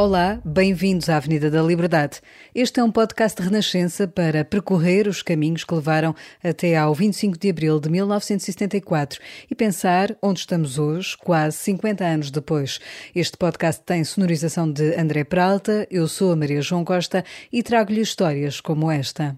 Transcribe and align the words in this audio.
Olá, 0.00 0.40
bem-vindos 0.44 1.08
à 1.08 1.16
Avenida 1.16 1.50
da 1.50 1.60
Liberdade. 1.60 2.20
Este 2.54 2.78
é 2.78 2.84
um 2.84 2.92
podcast 2.92 3.36
de 3.36 3.48
Renascença 3.48 4.06
para 4.06 4.44
percorrer 4.44 5.08
os 5.08 5.22
caminhos 5.22 5.64
que 5.64 5.74
levaram 5.74 6.14
até 6.40 6.76
ao 6.76 6.94
25 6.94 7.36
de 7.36 7.50
abril 7.50 7.80
de 7.80 7.90
1974 7.90 9.18
e 9.50 9.56
pensar 9.56 10.16
onde 10.22 10.38
estamos 10.38 10.78
hoje, 10.78 11.16
quase 11.18 11.56
50 11.56 12.04
anos 12.04 12.30
depois. 12.30 12.78
Este 13.12 13.36
podcast 13.36 13.82
tem 13.84 14.04
sonorização 14.04 14.70
de 14.70 14.94
André 14.94 15.24
Peralta, 15.24 15.84
eu 15.90 16.06
sou 16.06 16.30
a 16.30 16.36
Maria 16.36 16.62
João 16.62 16.84
Costa 16.84 17.24
e 17.52 17.60
trago-lhe 17.60 18.00
histórias 18.00 18.60
como 18.60 18.88
esta. 18.88 19.36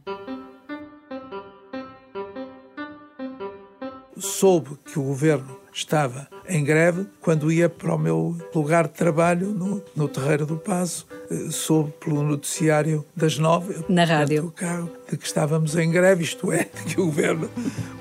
soube 4.21 4.77
que 4.85 4.99
o 4.99 5.05
governo 5.05 5.59
estava 5.73 6.29
em 6.51 6.65
greve 6.65 7.07
quando 7.21 7.51
ia 7.51 7.69
para 7.69 7.95
o 7.95 7.99
meu 7.99 8.37
lugar 8.55 8.89
de 8.89 8.95
trabalho 8.95 9.49
no, 9.51 9.83
no 9.95 10.09
Terreiro 10.09 10.45
do 10.45 10.57
Pazo. 10.57 11.07
Eh, 11.31 11.51
Soube 11.51 11.93
pelo 12.05 12.23
noticiário 12.23 13.05
das 13.17 13.39
nove, 13.39 13.77
Na 13.89 14.05
rádio. 14.05 14.53
carro, 14.55 14.91
de 15.09 15.17
que 15.17 15.25
estávamos 15.25 15.77
em 15.77 15.91
greve, 15.91 16.25
isto 16.25 16.53
é, 16.53 16.65
que 16.87 17.01
o 17.01 17.07
governo, 17.07 17.49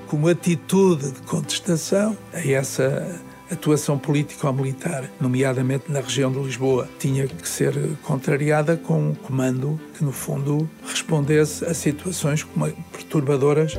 como 0.08 0.28
atitude 0.28 1.12
de 1.12 1.22
contestação 1.22 2.16
a 2.32 2.40
essa 2.46 3.20
atuação 3.50 3.98
político-militar, 3.98 5.10
nomeadamente 5.20 5.90
na 5.90 6.00
região 6.00 6.30
de 6.30 6.38
Lisboa, 6.38 6.88
tinha 6.98 7.26
que 7.26 7.48
ser 7.48 7.74
contrariada 8.04 8.76
com 8.76 9.10
um 9.10 9.14
comando 9.14 9.80
que, 9.96 10.04
no 10.04 10.12
fundo, 10.12 10.68
respondesse 10.86 11.64
a 11.64 11.74
situações 11.74 12.44
como 12.44 12.70
perturbadoras 12.92 13.76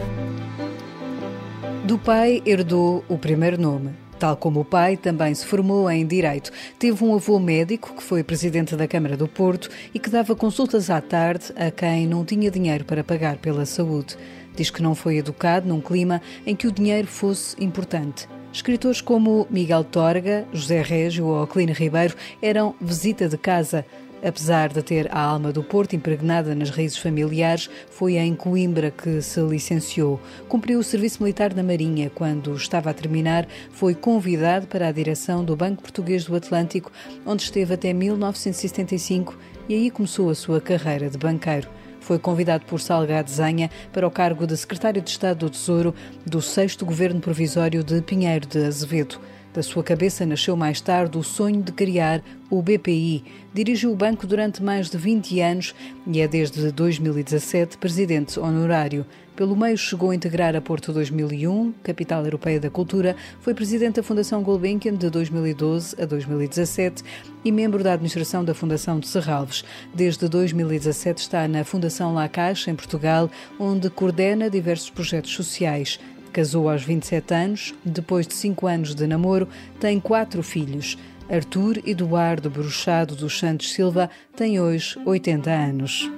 Do 1.86 1.98
pai 1.98 2.42
herdou 2.46 3.04
o 3.08 3.18
primeiro 3.18 3.60
nome. 3.60 3.92
Tal 4.22 4.38
como 4.38 4.60
o 4.60 4.66
pai, 4.66 4.98
também 4.98 5.34
se 5.34 5.44
formou 5.44 5.90
em 5.90 6.06
Direito. 6.06 6.52
Teve 6.78 7.04
um 7.04 7.16
avô 7.16 7.40
médico 7.40 7.96
que 7.96 8.04
foi 8.04 8.24
presidente 8.24 8.76
da 8.76 8.88
Câmara 8.88 9.18
do 9.18 9.28
Porto 9.28 9.68
e 9.96 9.98
que 9.98 10.12
dava 10.12 10.36
consultas 10.36 10.92
à 10.92 11.02
tarde 11.02 11.46
a 11.56 11.72
quem 11.72 12.06
não 12.06 12.24
tinha 12.24 12.52
dinheiro 12.52 12.86
para 12.86 13.04
pagar 13.04 13.38
pela 13.38 13.66
saúde. 13.66 14.16
Diz 14.56 14.70
que 14.70 14.84
não 14.84 14.94
foi 14.94 15.18
educado 15.18 15.68
num 15.68 15.82
clima 15.82 16.22
em 16.46 16.56
que 16.56 16.68
o 16.68 16.72
dinheiro 16.72 17.08
fosse 17.08 17.56
importante. 17.60 18.30
Escritores 18.54 19.02
como 19.02 19.48
Miguel 19.50 19.84
Torga, 19.84 20.46
José 20.54 20.84
Régio 20.84 21.26
ou 21.26 21.48
Clino 21.48 21.74
Ribeiro 21.74 22.14
eram 22.44 22.76
visita 22.80 23.28
de 23.28 23.40
casa. 23.40 23.84
Apesar 24.24 24.70
de 24.70 24.84
ter 24.84 25.10
a 25.12 25.20
alma 25.20 25.52
do 25.52 25.64
Porto 25.64 25.96
impregnada 25.96 26.54
nas 26.54 26.70
raízes 26.70 26.98
familiares, 26.98 27.70
foi 27.90 28.18
em 28.18 28.36
Coimbra 28.36 28.92
que 28.92 29.22
se 29.22 29.42
licenciou. 29.42 30.20
Cumpriu 30.48 30.80
o 30.80 30.84
serviço 30.84 31.24
militar 31.24 31.56
na 31.56 31.64
Marinha. 31.64 32.12
Quando 32.14 32.56
estava 32.56 32.92
a 32.92 32.94
terminar, 32.94 33.48
foi 33.72 33.96
convidado 33.96 34.68
para 34.68 34.88
a 34.88 34.92
direção 34.92 35.44
do 35.44 35.56
Banco 35.56 35.82
Português 35.82 36.26
do 36.26 36.36
Atlântico, 36.36 36.92
onde 37.26 37.44
esteve 37.44 37.74
até 37.74 37.94
1975 37.94 39.38
e 39.68 39.74
aí 39.74 39.90
começou 39.90 40.30
a 40.30 40.36
sua 40.36 40.62
carreira 40.62 41.10
de 41.10 41.18
banqueiro. 41.18 41.68
Foi 42.00 42.20
convidado 42.20 42.66
por 42.66 42.80
Salgado 42.80 43.30
Zenha 43.30 43.70
para 43.94 44.08
o 44.08 44.12
cargo 44.12 44.46
de 44.46 44.58
secretário 44.58 45.02
de 45.02 45.10
Estado 45.10 45.40
do 45.46 45.50
Tesouro 45.50 45.96
do 46.26 46.42
6 46.42 46.78
Governo 46.78 47.22
Provisório 47.22 47.84
de 47.84 48.02
Pinheiro 48.02 48.48
de 48.48 48.66
Azevedo. 48.66 49.20
Da 49.54 49.62
sua 49.62 49.84
cabeça 49.84 50.26
nasceu 50.26 50.56
mais 50.56 50.80
tarde 50.80 51.18
o 51.18 51.24
sonho 51.24 51.62
de 51.62 51.74
criar 51.74 52.24
o 52.50 52.62
BPI. 52.62 53.24
Dirigiu 53.54 53.92
o 53.92 53.96
banco 53.96 54.26
durante 54.26 54.64
mais 54.64 54.90
de 54.90 54.98
20 54.98 55.42
anos 55.42 55.76
e 56.08 56.22
é 56.22 56.28
desde 56.28 56.72
2017 56.72 57.78
presidente 57.78 58.40
honorário. 58.40 59.06
Pelo 59.36 59.56
meio 59.56 59.78
chegou 59.78 60.12
a 60.12 60.16
integrar 60.16 60.56
a 60.56 60.62
Porto 60.62 60.94
2001, 60.94 61.74
capital 61.84 62.24
europeia 62.24 62.60
da 62.60 62.70
cultura, 62.70 63.16
foi 63.40 63.54
presidente 63.54 63.96
da 63.96 64.04
Fundação 64.04 64.44
Gulbenkian 64.44 64.94
de 64.94 65.10
2012 65.10 66.02
a 66.02 66.06
2017 66.06 67.04
e 67.44 67.52
membro 67.52 67.84
da 67.84 67.94
administração 67.94 68.46
da 68.46 68.54
Fundação 68.54 69.00
de 69.00 69.08
Serralves. 69.08 69.64
Desde 69.96 70.28
2017 70.28 71.22
está 71.22 71.48
na 71.48 71.64
Fundação 71.64 72.14
La 72.14 72.30
Caixa, 72.30 72.70
em 72.70 72.76
Portugal, 72.76 73.32
onde 73.58 73.90
coordena 73.90 74.50
diversos 74.50 74.90
projetos 74.90 75.34
sociais. 75.34 76.00
Casou 76.32 76.70
aos 76.70 76.84
27 76.84 77.34
anos, 77.34 77.74
depois 77.84 78.26
de 78.26 78.34
5 78.34 78.66
anos 78.68 78.96
de 78.96 79.06
namoro, 79.06 79.48
tem 79.80 80.00
quatro 80.00 80.42
filhos. 80.42 80.98
Arthur 81.30 81.82
Eduardo 81.86 82.50
Bruxado 82.50 83.16
dos 83.16 83.38
Santos 83.38 83.72
Silva 83.72 84.10
tem 84.36 84.60
hoje 84.60 84.98
80 85.06 85.50
anos. 85.50 86.12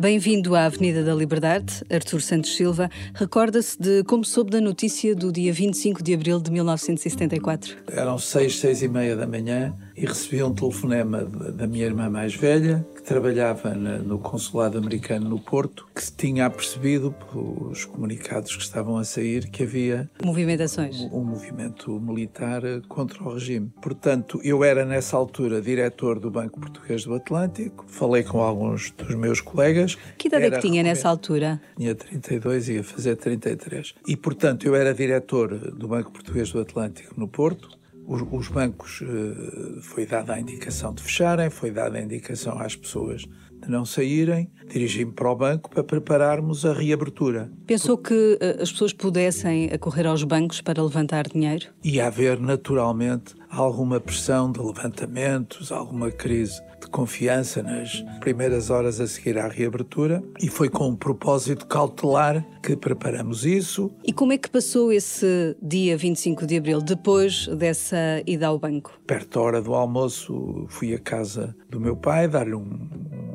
Bem-vindo 0.00 0.56
à 0.56 0.64
Avenida 0.64 1.04
da 1.04 1.14
Liberdade, 1.14 1.84
Arthur 1.90 2.22
Santos 2.22 2.56
Silva. 2.56 2.88
Recorda-se 3.12 3.78
de 3.78 4.02
como 4.04 4.24
soube 4.24 4.50
da 4.50 4.58
notícia 4.58 5.14
do 5.14 5.30
dia 5.30 5.52
25 5.52 6.02
de 6.02 6.14
abril 6.14 6.40
de 6.40 6.50
1974? 6.50 7.76
Eram 7.92 8.16
seis, 8.16 8.58
seis 8.58 8.80
e 8.80 8.88
meia 8.88 9.14
da 9.14 9.26
manhã 9.26 9.76
e 10.00 10.06
recebi 10.06 10.42
um 10.42 10.54
telefonema 10.54 11.22
da 11.24 11.66
minha 11.66 11.84
irmã 11.84 12.08
mais 12.08 12.34
velha, 12.34 12.86
que 12.94 13.02
trabalhava 13.02 13.74
na- 13.74 13.98
no 13.98 14.18
consulado 14.18 14.78
americano 14.78 15.28
no 15.28 15.38
Porto, 15.38 15.86
que 15.94 16.02
se 16.02 16.12
tinha 16.12 16.46
apercebido 16.46 17.14
pelos 17.30 17.84
comunicados 17.84 18.56
que 18.56 18.62
estavam 18.62 18.96
a 18.96 19.04
sair 19.04 19.50
que 19.50 19.62
havia 19.64 20.08
Movimentações. 20.24 21.00
um 21.12 21.22
movimento 21.22 22.00
militar 22.00 22.62
contra 22.88 23.22
o 23.22 23.34
regime. 23.34 23.70
Portanto, 23.82 24.40
eu 24.42 24.64
era 24.64 24.84
nessa 24.86 25.16
altura 25.16 25.60
diretor 25.60 26.18
do 26.18 26.30
Banco 26.30 26.58
Português 26.60 27.04
do 27.04 27.14
Atlântico, 27.14 27.84
falei 27.86 28.22
com 28.22 28.40
alguns 28.40 28.90
dos 28.92 29.14
meus 29.14 29.40
colegas. 29.42 29.98
Que 30.16 30.28
idade 30.28 30.46
é 30.46 30.50
que 30.52 30.60
tinha 30.60 30.82
nessa 30.82 31.08
altura? 31.08 31.60
tinha 31.76 31.94
32 31.94 32.68
e 32.68 32.72
ia 32.76 32.84
fazer 32.84 33.16
33. 33.16 33.94
E, 34.06 34.16
portanto, 34.16 34.64
eu 34.66 34.74
era 34.74 34.94
diretor 34.94 35.56
do 35.72 35.86
Banco 35.88 36.10
Português 36.10 36.50
do 36.52 36.60
Atlântico 36.60 37.14
no 37.20 37.28
Porto. 37.28 37.78
Os, 38.10 38.22
os 38.32 38.48
bancos, 38.48 39.02
eh, 39.02 39.80
foi 39.82 40.04
dada 40.04 40.34
a 40.34 40.40
indicação 40.40 40.92
de 40.92 41.00
fecharem, 41.00 41.48
foi 41.48 41.70
dada 41.70 41.96
a 41.96 42.02
indicação 42.02 42.58
às 42.58 42.74
pessoas 42.74 43.22
de 43.22 43.70
não 43.70 43.84
saírem. 43.84 44.50
Dirigi-me 44.68 45.12
para 45.12 45.30
o 45.30 45.36
banco 45.36 45.70
para 45.70 45.84
prepararmos 45.84 46.66
a 46.66 46.72
reabertura. 46.72 47.52
Pensou 47.68 47.96
que 47.96 48.36
eh, 48.40 48.58
as 48.60 48.72
pessoas 48.72 48.92
pudessem 48.92 49.72
acorrer 49.72 50.08
aos 50.08 50.24
bancos 50.24 50.60
para 50.60 50.82
levantar 50.82 51.28
dinheiro? 51.28 51.66
Ia 51.84 52.08
haver, 52.08 52.40
naturalmente, 52.40 53.36
alguma 53.48 54.00
pressão 54.00 54.50
de 54.50 54.58
levantamentos, 54.58 55.70
alguma 55.70 56.10
crise 56.10 56.60
confiança 56.90 57.62
nas 57.62 58.04
primeiras 58.20 58.70
horas 58.70 59.00
a 59.00 59.06
seguir 59.06 59.38
à 59.38 59.48
reabertura. 59.48 60.22
E 60.42 60.48
foi 60.48 60.68
com 60.68 60.88
um 60.88 60.96
propósito 60.96 61.66
cautelar 61.66 62.44
que 62.62 62.76
preparamos 62.76 63.46
isso. 63.46 63.90
E 64.04 64.12
como 64.12 64.32
é 64.32 64.38
que 64.38 64.50
passou 64.50 64.92
esse 64.92 65.56
dia 65.62 65.96
25 65.96 66.46
de 66.46 66.56
abril, 66.56 66.80
depois 66.80 67.46
dessa 67.48 68.22
ida 68.26 68.46
ao 68.46 68.58
banco? 68.58 69.00
perto 69.06 69.38
da 69.38 69.44
hora 69.44 69.62
do 69.62 69.74
almoço, 69.74 70.66
fui 70.68 70.94
à 70.94 70.98
casa 70.98 71.56
do 71.70 71.80
meu 71.80 71.96
pai 71.96 72.26
dar-lhe 72.28 72.54
um, 72.54 72.88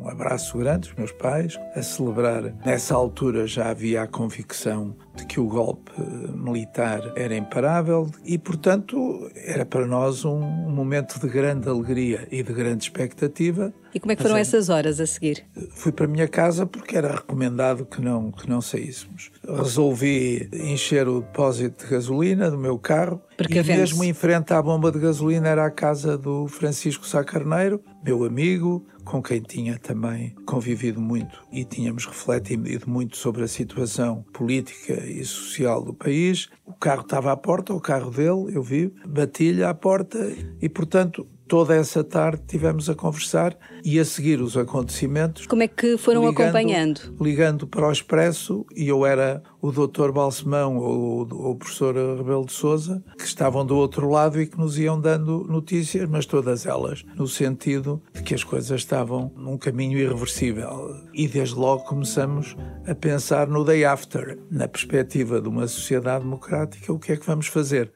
um 0.06 0.10
abraço 0.10 0.58
grande, 0.58 0.90
os 0.90 0.96
meus 0.96 1.12
pais, 1.12 1.60
a 1.76 1.82
celebrar. 1.82 2.44
Nessa 2.64 2.94
altura 2.94 3.48
já 3.48 3.72
havia 3.72 4.04
a 4.04 4.08
convicção 4.08 4.96
de 5.16 5.26
que 5.26 5.40
o 5.40 5.48
golpe 5.48 5.92
eh, 5.98 6.32
militar 6.32 7.12
era 7.16 7.36
imparável 7.36 8.12
e, 8.24 8.38
portanto, 8.38 9.32
era 9.36 9.66
para 9.66 9.88
nós 9.88 10.24
um, 10.24 10.44
um 10.44 10.70
momento 10.70 11.20
de 11.20 11.28
grande 11.28 11.68
alegria 11.68 12.28
e 12.30 12.44
de 12.44 12.54
grande 12.54 12.84
expectativa. 12.84 13.74
E 13.96 14.00
como 14.00 14.12
é 14.12 14.16
que 14.18 14.22
foram 14.22 14.36
Mas, 14.36 14.50
essas 14.50 14.68
horas 14.68 15.00
a 15.00 15.08
seguir? 15.08 15.46
Fui 15.70 15.90
para 15.90 16.04
a 16.04 16.08
minha 16.10 16.28
casa 16.28 16.66
porque 16.66 16.98
era 16.98 17.16
recomendado 17.16 17.86
que 17.86 18.02
não, 18.02 18.30
que 18.30 18.50
não 18.50 18.60
saíssemos. 18.60 19.32
Resolvi 19.48 20.50
encher 20.54 21.08
o 21.08 21.22
depósito 21.22 21.86
de 21.86 21.92
gasolina 21.92 22.52
do 22.52 22.58
meu 22.58 22.78
carro 22.78 23.22
e 23.50 23.64
mesmo 23.64 24.04
em 24.04 24.14
frente 24.14 24.54
à 24.54 24.62
bomba 24.62 24.92
de 24.92 25.00
gasolina 25.00 25.48
era 25.48 25.66
a 25.66 25.72
casa 25.72 26.18
do 26.18 26.46
Francisco 26.50 27.08
Sá 27.08 27.24
Carneiro, 27.24 27.82
meu 28.04 28.26
amigo, 28.26 28.86
com 29.06 29.24
quem 29.24 29.40
tinha 29.40 29.80
também 29.80 30.36
convivido 30.46 31.00
muito 31.00 31.46
e 31.50 31.64
tínhamos 31.64 32.06
refletido 32.06 32.90
muito 32.90 33.16
sobre 33.16 33.44
a 33.44 33.48
situação 33.48 34.26
política 34.34 34.94
e 35.06 35.24
social 35.24 35.82
do 35.82 35.94
país. 35.94 36.50
O 36.66 36.74
carro 36.74 37.04
estava 37.04 37.32
à 37.32 37.38
porta, 37.38 37.74
o 37.74 37.80
carro 37.80 38.12
dele, 38.12 38.54
eu 38.54 38.62
vi, 38.62 38.94
bati-lhe 39.08 39.64
à 39.64 39.74
porta 39.74 40.20
e, 40.62 40.68
portanto, 40.68 41.26
toda 41.48 41.76
essa 41.76 42.04
tarde 42.04 42.42
tivemos 42.48 42.90
a 42.90 42.96
conversar 42.96 43.58
e 43.84 44.00
a 44.00 44.06
seguir 44.06 44.42
os 44.42 44.58
acontecimentos. 44.58 45.46
Como 45.48 45.64
é 45.64 45.68
que 45.68 45.98
foram 45.98 46.22
ligando, 46.22 46.42
acompanhando? 46.42 47.16
Ligando 47.22 47.68
para 47.68 47.88
o 47.88 47.92
Expresso 47.92 48.66
e 48.76 48.88
eu 48.88 49.06
era 49.06 49.44
o 49.62 49.72
Dr. 49.72 50.12
Balsemão 50.12 50.78
ou, 50.78 51.28
ou 51.32 51.52
o 51.52 51.56
professor 51.56 51.96
Rebelo 51.96 52.46
de 52.46 52.54
Souza, 52.54 53.04
que 53.18 53.26
estavam 53.26 53.66
do 53.66 53.76
outro 53.76 54.10
lado 54.10 54.42
e 54.42 54.48
que 54.48 54.58
nos 54.58 54.78
iam 54.78 55.00
dando 55.00 55.46
notícias, 55.48 56.08
mas 56.10 56.26
todas 56.26 56.66
elas 56.66 57.04
no 57.16 57.28
sentido 57.28 58.02
de 58.14 58.24
que 58.24 58.34
as 58.34 58.44
coisas 58.44 58.80
estavam 58.80 59.32
num 59.36 59.58
caminho 59.58 59.98
irreversível. 59.98 60.96
E 61.14 61.28
desde 61.28 61.56
logo 61.56 61.84
começamos 61.84 62.56
a 62.88 62.94
pensar 62.94 63.48
no 63.48 63.64
day 63.64 63.86
after, 63.86 64.40
na 64.52 64.68
perspectiva 64.68 65.42
de 65.42 65.48
uma 65.48 65.68
sociedade 65.68 66.24
democrática, 66.24 66.92
o 66.92 67.00
que 67.00 67.12
é 67.12 67.18
que 67.18 67.26
vamos 67.26 67.48
fazer? 67.48 67.92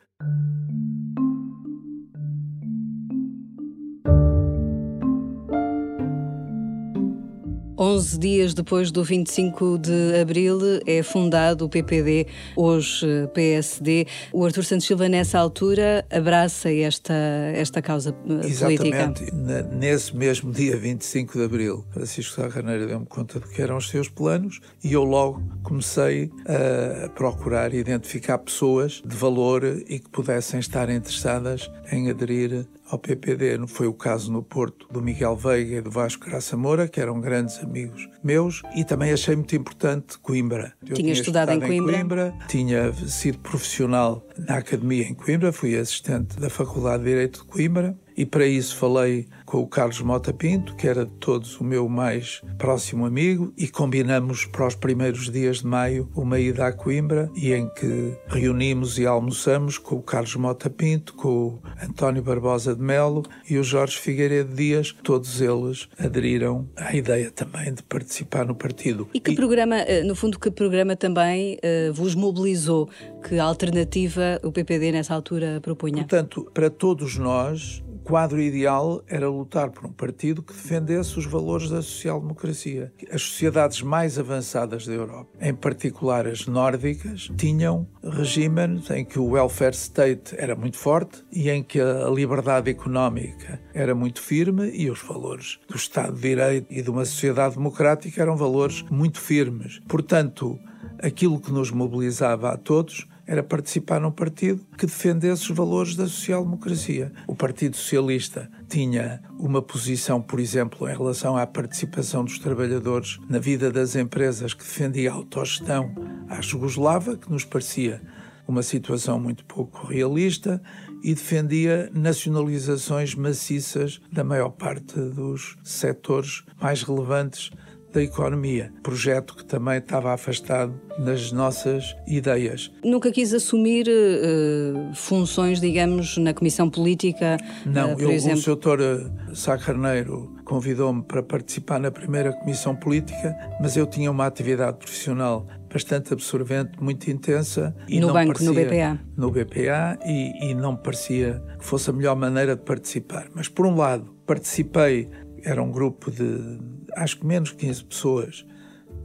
11 7.90 8.20
dias 8.20 8.54
depois 8.54 8.92
do 8.92 9.04
25 9.04 9.80
de 9.80 10.20
abril 10.22 10.60
é 10.86 11.02
fundado 11.02 11.66
o 11.66 11.70
PPD, 11.70 12.28
hoje 12.56 13.28
PSD. 13.34 14.06
O 14.32 14.46
Artur 14.46 14.64
Santos 14.64 14.86
Silva, 14.86 15.10
nessa 15.10 15.40
altura, 15.40 16.06
abraça 16.12 16.72
esta, 16.72 17.16
esta 17.56 17.82
causa 17.82 18.16
eh, 18.30 18.48
Exatamente. 18.48 19.26
política. 19.26 19.64
Nesse 19.72 20.16
mesmo 20.16 20.52
dia 20.52 20.78
25 20.78 21.40
de 21.40 21.44
abril, 21.44 21.84
Francisco 21.90 22.36
Sá 22.36 22.48
Carneiro 22.48 22.86
deu-me 22.86 23.08
conta 23.08 23.40
do 23.40 23.48
que 23.48 23.60
eram 23.60 23.78
os 23.78 23.90
seus 23.90 24.08
planos 24.08 24.60
e 24.84 24.94
eu 24.94 25.04
logo 25.04 25.42
comecei 25.64 26.30
a 26.46 27.10
procurar 27.10 27.74
identificar 27.74 28.38
pessoas 28.38 29.02
de 29.04 29.16
valor 29.16 29.64
e 29.66 29.98
que 29.98 30.10
pudessem 30.10 30.60
estar 30.60 30.92
interessadas 30.92 31.72
em 31.92 32.08
aderir 32.08 32.68
ao 32.90 32.98
PPD. 32.98 33.60
Foi 33.68 33.88
o 33.88 33.94
caso 33.94 34.32
no 34.32 34.44
Porto 34.44 34.88
do 34.92 35.02
Miguel 35.02 35.36
Veiga 35.36 35.76
e 35.78 35.82
do 35.82 35.92
Vasco 35.92 36.26
Graça 36.26 36.58
Moura, 36.58 36.88
que 36.88 37.00
eram 37.00 37.20
grandes 37.20 37.60
amigos 37.60 38.10
meus, 38.24 38.62
e 38.76 38.84
também 38.84 39.12
achei 39.12 39.36
muito 39.36 39.56
importante 39.56 40.18
Coimbra. 40.20 40.74
Eu 40.82 40.96
tinha, 40.96 40.96
tinha 40.96 41.14
estudado, 41.14 41.50
estudado, 41.50 41.72
em, 41.72 41.78
Coimbra. 41.78 41.94
em 41.94 42.00
Coimbra, 42.00 42.34
tinha 42.48 42.94
sido 43.08 43.40
profissional 43.40 44.26
na 44.38 44.58
academia 44.58 45.04
em 45.04 45.14
Coimbra, 45.14 45.52
fui 45.52 45.78
assistente 45.78 46.40
da 46.40 46.50
Faculdade 46.50 47.04
de 47.04 47.10
Direito 47.10 47.42
de 47.42 47.46
Coimbra 47.46 47.98
e 48.20 48.26
para 48.26 48.46
isso 48.46 48.76
falei 48.76 49.30
com 49.46 49.60
o 49.60 49.68
Carlos 49.68 50.02
Mota 50.02 50.34
Pinto, 50.34 50.76
que 50.76 50.90
era 50.90 51.06
de 51.06 51.12
todos 51.14 51.58
o 51.58 51.64
meu 51.64 51.88
mais 51.88 52.42
próximo 52.58 53.06
amigo, 53.06 53.54
e 53.58 53.66
combinamos 53.66 54.46
para 54.46 54.68
os 54.68 54.76
primeiros 54.76 55.32
dias 55.32 55.60
de 55.60 55.68
maio 55.68 56.10
uma 56.14 56.38
ida 56.38 56.68
a 56.68 56.74
Coimbra 56.74 57.32
e 57.34 57.54
em 57.54 57.70
que 57.70 58.14
reunimos 58.28 59.00
e 59.00 59.06
almoçamos 59.06 59.78
com 59.78 59.96
o 59.96 60.02
Carlos 60.02 60.36
Mota 60.36 60.70
Pinto, 60.70 61.14
com 61.14 61.30
o 61.30 61.60
António 61.82 62.22
Barbosa 62.22 62.76
de 62.76 62.82
Melo 62.82 63.24
e 63.50 63.58
o 63.58 63.64
Jorge 63.64 63.98
Figueiredo 63.98 64.54
Dias, 64.54 64.94
todos 65.02 65.40
eles 65.40 65.88
aderiram 65.98 66.68
à 66.76 66.94
ideia 66.94 67.32
também 67.32 67.74
de 67.74 67.82
participar 67.84 68.46
no 68.46 68.54
partido. 68.54 69.08
E 69.14 69.22
que 69.22 69.32
e... 69.32 69.36
programa, 69.36 69.78
eh, 69.78 70.04
no 70.04 70.14
fundo, 70.14 70.38
que 70.38 70.52
programa 70.52 70.94
também 70.94 71.56
uh, 71.56 71.94
vos 71.94 72.16
mobilizou? 72.16 72.90
Que 73.26 73.40
alternativa 73.40 74.42
o 74.44 74.52
PPD 74.52 74.92
nessa 74.92 75.14
altura 75.14 75.62
propunha? 75.62 76.04
Portanto, 76.04 76.52
para 76.54 76.70
todos 76.70 77.18
nós, 77.18 77.82
quadro 78.10 78.42
ideal 78.42 79.04
era 79.08 79.30
lutar 79.30 79.70
por 79.70 79.86
um 79.86 79.92
partido 79.92 80.42
que 80.42 80.52
defendesse 80.52 81.20
os 81.20 81.28
valores 81.28 81.70
da 81.70 81.80
social-democracia. 81.80 82.92
As 83.12 83.22
sociedades 83.22 83.84
mais 83.84 84.18
avançadas 84.18 84.88
da 84.88 84.94
Europa, 84.94 85.30
em 85.40 85.54
particular 85.54 86.26
as 86.26 86.48
nórdicas, 86.48 87.30
tinham 87.38 87.88
regimes 88.04 88.90
em 88.90 89.06
que 89.06 89.20
o 89.20 89.34
welfare 89.34 89.76
state 89.76 90.34
era 90.40 90.56
muito 90.56 90.76
forte 90.76 91.24
e 91.32 91.52
em 91.52 91.62
que 91.62 91.80
a 91.80 92.10
liberdade 92.10 92.72
económica 92.72 93.62
era 93.76 93.94
muito 93.94 94.24
firme 94.24 94.72
e 94.72 94.90
os 94.90 95.04
valores 95.04 95.60
do 95.70 95.76
Estado 95.76 96.16
de 96.16 96.22
Direito 96.22 96.66
e 96.72 96.82
de 96.82 96.90
uma 96.90 97.06
sociedade 97.06 97.58
democrática 97.58 98.24
eram 98.24 98.36
valores 98.36 98.84
muito 98.90 99.20
firmes. 99.22 99.82
Portanto, 99.88 100.60
aquilo 100.98 101.40
que 101.40 101.52
nos 101.52 101.70
mobilizava 101.70 102.50
a 102.50 102.58
todos 102.58 103.08
era 103.30 103.44
participar 103.44 104.02
num 104.02 104.10
partido 104.10 104.66
que 104.76 104.88
defendesse 104.88 105.52
os 105.52 105.56
valores 105.56 105.96
da 105.96 106.08
social-democracia. 106.08 107.12
O 107.28 107.36
Partido 107.36 107.78
Socialista 107.78 108.50
tinha 108.68 109.22
uma 109.38 109.62
posição, 109.62 110.20
por 110.20 110.40
exemplo, 110.40 110.90
em 110.90 110.98
relação 110.98 111.38
à 111.38 111.46
participação 111.46 112.26
dos 112.26 112.40
trabalhadores 112.40 113.20
na 113.30 113.38
vida 113.38 113.72
das 113.72 113.96
empresas 113.96 114.56
que 114.56 114.64
defendia 114.64 115.12
a 115.12 115.14
autogestão 115.14 115.94
à 116.28 116.42
Jugoslava, 116.42 117.16
que 117.16 117.32
nos 117.32 117.46
parecia 117.46 118.02
uma 118.48 118.64
situação 118.64 119.20
muito 119.20 119.46
pouco 119.46 119.86
realista 119.86 120.60
e 121.04 121.14
defendia 121.14 121.88
nacionalizações 121.94 123.14
maciças 123.14 124.02
da 124.12 124.24
maior 124.24 124.50
parte 124.50 125.00
dos 125.00 125.56
setores 125.64 126.44
mais 126.60 126.82
relevantes 126.82 127.52
da 127.92 128.02
economia, 128.02 128.72
projeto 128.84 129.36
que 129.36 129.46
também 129.46 129.78
estava 129.78 130.14
afastado 130.14 130.74
das 130.98 131.32
nossas 131.32 131.96
ideias. 132.08 132.72
Nunca 132.84 133.12
quis 133.12 133.34
assumir 133.34 133.88
uh, 133.88 134.94
funções, 134.96 135.60
digamos, 135.60 136.18
na 136.18 136.34
comissão 136.34 136.70
política? 136.70 137.38
Não, 137.66 137.94
uh, 137.94 137.96
por 137.96 138.04
eu, 138.04 138.12
exemplo... 138.12 138.40
o 138.40 138.44
Sr. 138.44 139.36
Sá 139.36 139.58
Carneiro 139.58 140.36
convidou-me 140.44 141.04
para 141.04 141.22
participar 141.22 141.80
na 141.80 141.92
primeira 141.92 142.34
comissão 142.34 142.76
política, 142.76 143.36
mas 143.62 143.78
eu 143.78 143.86
tinha 143.86 144.10
uma 144.10 144.26
atividade 144.26 144.78
profissional 144.78 145.46
bastante 145.72 146.12
absorvente, 146.14 146.72
muito 146.82 147.10
intensa. 147.10 147.76
E 147.88 148.00
no 148.00 148.12
banco, 148.12 148.34
parecia, 148.34 148.48
no 148.48 148.56
BPA? 148.56 149.00
No 149.16 149.32
BPA, 149.32 150.00
e, 150.06 150.50
e 150.50 150.54
não 150.56 150.76
parecia 150.76 151.42
que 151.60 151.66
fosse 151.66 151.90
a 151.90 151.94
melhor 151.94 152.16
maneira 152.16 152.56
de 152.56 152.64
participar. 152.64 153.28
Mas, 153.34 153.48
por 153.48 153.66
um 153.66 153.76
lado, 153.76 154.12
participei, 154.26 155.10
era 155.44 155.62
um 155.62 155.72
grupo 155.72 156.12
de 156.12 156.60
acho 156.96 157.20
que 157.20 157.26
menos 157.26 157.50
de 157.50 157.56
15 157.56 157.84
pessoas, 157.86 158.46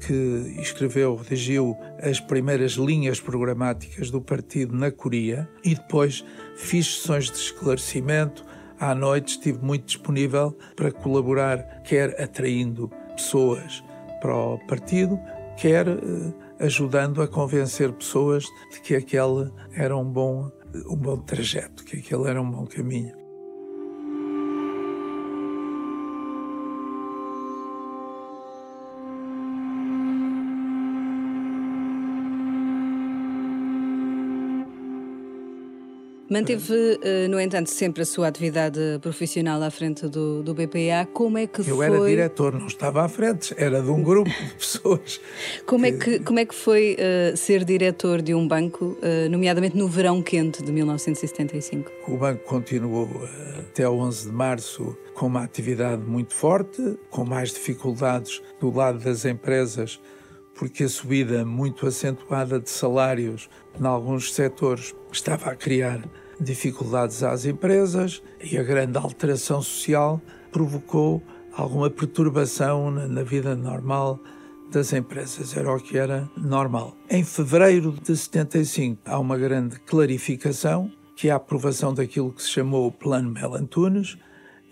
que 0.00 0.56
escreveu, 0.60 1.16
redigiu 1.16 1.76
as 2.02 2.20
primeiras 2.20 2.72
linhas 2.72 3.20
programáticas 3.20 4.10
do 4.10 4.20
partido 4.20 4.76
na 4.76 4.90
Coreia 4.90 5.48
e 5.64 5.75
depois 5.75 6.25
fiz 6.56 6.96
sessões 7.00 7.31
de 7.31 7.38
esclarecimento. 7.38 8.44
À 8.78 8.94
noite 8.94 9.32
estive 9.32 9.58
muito 9.64 9.86
disponível 9.86 10.56
para 10.76 10.90
colaborar, 10.90 11.82
quer 11.84 12.20
atraindo 12.20 12.90
pessoas 13.16 13.82
para 14.20 14.36
o 14.36 14.58
partido, 14.66 15.19
quer 15.56 15.88
uh, 15.88 16.34
ajudando 16.58 17.22
a 17.22 17.29
convencer 17.29 17.93
pessoas 17.93 18.44
de 18.72 18.81
que 18.81 18.96
aquele 18.96 19.50
era 19.72 19.96
um 19.96 20.05
bom, 20.05 20.50
um 20.88 20.96
bom 20.96 21.17
trajeto, 21.19 21.84
que 21.84 21.98
aquele 21.98 22.29
era 22.29 22.41
um 22.43 22.50
bom 22.50 22.67
caminho. 22.67 23.23
Manteve, 36.34 36.98
eh, 37.00 37.29
no 37.29 37.41
entanto, 37.41 37.70
sempre 37.70 38.03
a 38.03 38.05
sua 38.05 38.26
atividade 38.26 38.81
profissional 39.00 39.62
à 39.62 39.70
frente 39.70 40.08
do, 40.08 40.43
do 40.43 40.53
BPA. 40.53 41.06
Como 41.12 41.38
é 41.38 41.46
que 41.46 41.60
Eu 41.60 41.76
foi... 41.76 41.86
era 41.86 42.05
diretor, 42.05 42.58
não 42.58 42.67
estava 42.67 43.05
à 43.05 43.08
frente, 43.08 43.55
era 43.56 43.81
de 43.81 43.88
um 43.88 44.03
grupo 44.03 44.29
de 44.29 44.55
pessoas. 44.58 45.20
Como, 45.64 45.84
que... 45.84 45.91
É, 45.91 45.96
que, 45.96 46.19
como 46.24 46.41
é 46.41 46.44
que 46.44 46.53
foi 46.53 46.96
uh, 46.98 47.36
ser 47.36 47.64
diretor 47.64 48.20
de 48.20 48.34
um 48.34 48.48
banco, 48.48 48.98
uh, 49.00 49.31
nomeadamente 49.31 49.76
no 49.76 49.86
verão 49.86 50.20
quente 50.20 50.60
de 50.60 50.72
1975? 50.72 51.88
O 52.08 52.17
banco 52.17 52.43
continuou 52.43 53.05
uh, 53.05 53.60
até 53.60 53.88
11 53.88 54.26
de 54.26 54.32
março 54.32 54.98
com 55.14 55.26
uma 55.26 55.44
atividade 55.44 56.03
muito 56.03 56.34
forte, 56.34 56.98
com 57.10 57.24
mais 57.24 57.53
dificuldades 57.53 58.43
do 58.58 58.74
lado 58.74 58.98
das 58.98 59.24
empresas 59.24 60.00
porque 60.56 60.84
a 60.84 60.88
subida 60.88 61.44
muito 61.44 61.84
acentuada 61.86 62.60
de 62.60 62.70
salários 62.70 63.48
em 63.81 63.84
alguns 63.84 64.32
setores 64.32 64.94
estava 65.12 65.50
a 65.50 65.56
criar 65.56 66.00
dificuldades 66.41 67.22
às 67.22 67.44
empresas 67.44 68.22
e 68.43 68.58
a 68.58 68.62
grande 68.62 68.98
alteração 68.98 69.62
social 69.62 70.20
provocou 70.50 71.22
alguma 71.56 71.88
perturbação 71.88 72.91
na, 72.91 73.22
vida 73.22 73.55
normal 73.55 74.19
das 74.70 74.93
empresas, 74.93 75.56
era 75.56 75.72
o 75.72 75.81
que 75.81 75.96
era 75.96 76.29
normal. 76.36 76.96
Em 77.08 77.22
fevereiro 77.22 77.93
de 77.93 78.17
75 78.17 79.03
há 79.05 79.19
uma 79.19 79.38
grande 79.38 79.79
clarificação, 79.81 80.91
que 81.17 81.29
é 81.29 81.31
a 81.31 81.36
aprovação 81.36 81.94
daquilo 81.94 82.32
que 82.32 82.43
se 82.43 82.50
chamou 82.50 82.88
o 82.88 82.93
Plano 82.93 83.31
Melantunes, 83.31 84.19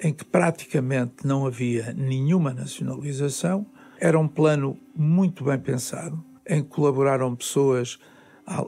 em 0.03 0.13
que 0.13 0.25
praticamente 0.25 1.25
não 1.25 1.47
havia 1.47 1.93
nenhuma 1.93 2.53
nacionalização. 2.53 3.65
Era 4.01 4.19
um 4.19 4.27
plano 4.27 4.77
muito 4.97 5.45
bem 5.45 5.59
pensado, 5.59 6.23
em 6.45 6.63
que 6.63 6.69
colaboraram 6.69 7.37
pessoas 7.37 8.01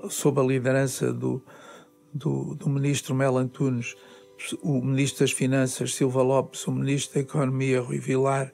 sob 0.08 0.40
a 0.40 0.44
liderança 0.44 1.12
do, 1.12 1.44
do, 2.14 2.54
do 2.54 2.68
ministro 2.68 3.14
Mel 3.14 3.36
Antunes, 3.36 3.96
o 4.62 4.80
ministro 4.80 5.24
das 5.24 5.32
Finanças 5.32 5.94
Silva 5.94 6.22
Lopes, 6.22 6.66
o 6.66 6.72
ministro 6.72 7.14
da 7.14 7.20
Economia 7.20 7.80
Rui 7.80 7.98
Vilar, 7.98 8.52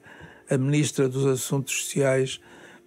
a 0.49 0.57
ministra 0.57 1.07
dos 1.07 1.25
Assuntos 1.25 1.73
Sociais 1.73 2.39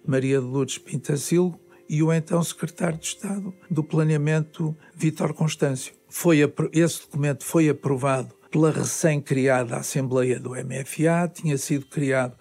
Maria 0.05 0.39
de 0.39 0.45
Lourdes 0.45 0.77
Pintacilgo 0.77 1.59
e 1.89 2.03
o 2.03 2.11
então 2.11 2.43
secretário 2.43 2.97
de 2.97 3.05
Estado 3.05 3.53
do 3.69 3.83
Planeamento 3.83 4.75
Vítor 4.95 5.33
Constâncio. 5.33 5.93
Foi, 6.09 6.39
esse 6.73 7.01
documento 7.01 7.43
foi 7.43 7.69
aprovado 7.69 8.35
pela 8.51 8.71
recém-criada 8.71 9.77
Assembleia 9.77 10.39
do 10.39 10.51
MFA, 10.51 11.29
tinha 11.33 11.57
sido 11.57 11.85
criado 11.87 12.37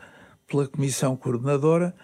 pela 0.47 0.69
Comissão 0.69 1.17
Coordenadora 1.17 1.95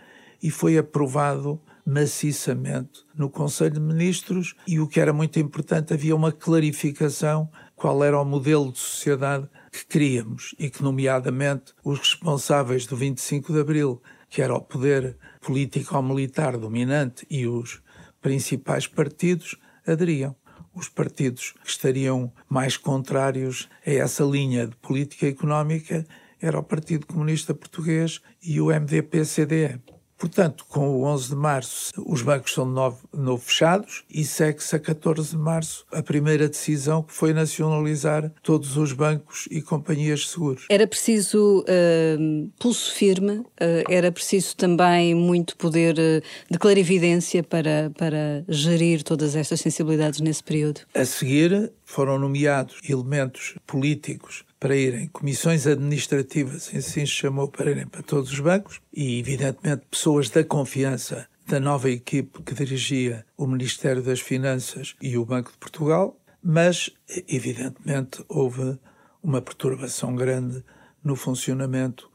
e 0.43 0.51
foi 0.51 0.77
aprovado 0.79 1.61
maciçamente 1.91 3.05
no 3.17 3.29
Conselho 3.29 3.75
de 3.75 3.81
Ministros 3.81 4.55
e 4.67 4.79
o 4.79 4.87
que 4.87 5.01
era 5.01 5.13
muito 5.13 5.41
importante, 5.41 5.93
havia 5.93 6.15
uma 6.15 6.31
clarificação 6.31 7.51
qual 7.75 8.05
era 8.05 8.21
o 8.21 8.25
modelo 8.25 8.71
de 8.71 8.79
sociedade 8.79 9.49
que 9.73 9.85
queríamos 9.87 10.55
e 10.57 10.71
que, 10.71 10.85
nomeadamente, 10.85 11.73
os 11.83 11.99
responsáveis 11.99 12.87
do 12.87 12.97
25 12.97 13.53
de 13.53 13.61
Abril, 13.61 14.01
que 14.29 14.41
era 14.41 14.55
o 14.55 14.61
poder 14.61 15.17
político-militar 15.41 16.57
dominante 16.57 17.27
e 17.29 17.47
os 17.47 17.83
principais 18.21 18.87
partidos, 18.87 19.57
aderiam. 19.85 20.37
Os 20.73 20.89
partidos 20.89 21.55
que 21.65 21.71
estariam 21.71 22.33
mais 22.49 22.77
contrários 22.77 23.69
a 23.85 23.91
essa 23.91 24.23
linha 24.23 24.69
de 24.69 24.77
política 24.77 25.27
económica 25.27 26.07
era 26.41 26.59
o 26.59 26.63
Partido 26.63 27.07
Comunista 27.07 27.53
Português 27.53 28.21
e 28.41 28.61
o 28.61 28.67
MDP-CDE. 28.67 29.81
Portanto, 30.21 30.67
com 30.69 30.87
o 30.87 31.05
11 31.05 31.31
de 31.31 31.35
março, 31.35 31.91
os 32.07 32.21
bancos 32.21 32.53
são 32.53 32.67
de 32.67 32.75
novo, 32.75 32.99
novo 33.11 33.43
fechados 33.43 34.05
e 34.11 34.23
segue-se 34.23 34.77
a 34.77 34.79
14 34.79 35.31
de 35.31 35.39
março 35.39 35.87
a 35.91 36.03
primeira 36.03 36.47
decisão 36.47 37.03
que 37.03 37.15
foi 37.15 37.33
nacionalizar 37.33 38.31
todos 38.43 38.77
os 38.77 38.93
bancos 38.93 39.49
e 39.51 39.63
companhias 39.63 40.21
de 40.21 40.27
seguros. 40.27 40.67
Era 40.69 40.87
preciso 40.87 41.61
uh, 41.61 42.51
pulso 42.59 42.93
firme, 42.93 43.39
uh, 43.39 43.47
era 43.89 44.13
preciso 44.13 44.55
também 44.57 45.15
muito 45.15 45.57
poder 45.57 45.95
uh, 45.95 46.23
de 46.51 46.59
clarividência 46.59 47.43
para, 47.43 47.91
para 47.97 48.45
gerir 48.47 49.03
todas 49.03 49.35
estas 49.35 49.59
sensibilidades 49.63 50.21
nesse 50.21 50.45
período. 50.45 50.83
A 50.95 51.05
seguir, 51.07 51.73
foram 51.83 52.19
nomeados 52.19 52.77
elementos 52.87 53.57
políticos 53.67 54.45
para 54.61 54.77
irem, 54.77 55.09
comissões 55.09 55.67
administrativas, 55.67 56.69
assim 56.69 56.81
se 56.81 57.07
chamou, 57.07 57.49
para 57.49 57.71
irem 57.71 57.87
para 57.87 58.03
todos 58.03 58.31
os 58.31 58.39
bancos 58.39 58.81
e, 58.93 59.19
evidentemente, 59.19 59.87
pessoas 59.91 60.29
da 60.29 60.45
confiança 60.45 61.27
da 61.47 61.59
nova 61.59 61.91
equipe 61.91 62.43
que 62.43 62.55
dirigia 62.55 63.25
o 63.37 63.47
Ministério 63.47 64.03
das 64.03 64.21
Finanças 64.21 64.95
e 65.01 65.17
o 65.17 65.25
Banco 65.25 65.51
de 65.51 65.57
Portugal, 65.57 66.15
mas, 66.43 66.91
evidentemente, 67.27 68.23
houve 68.29 68.79
uma 69.23 69.41
perturbação 69.41 70.15
grande 70.15 70.63
no 71.03 71.17
funcionamento 71.17 72.11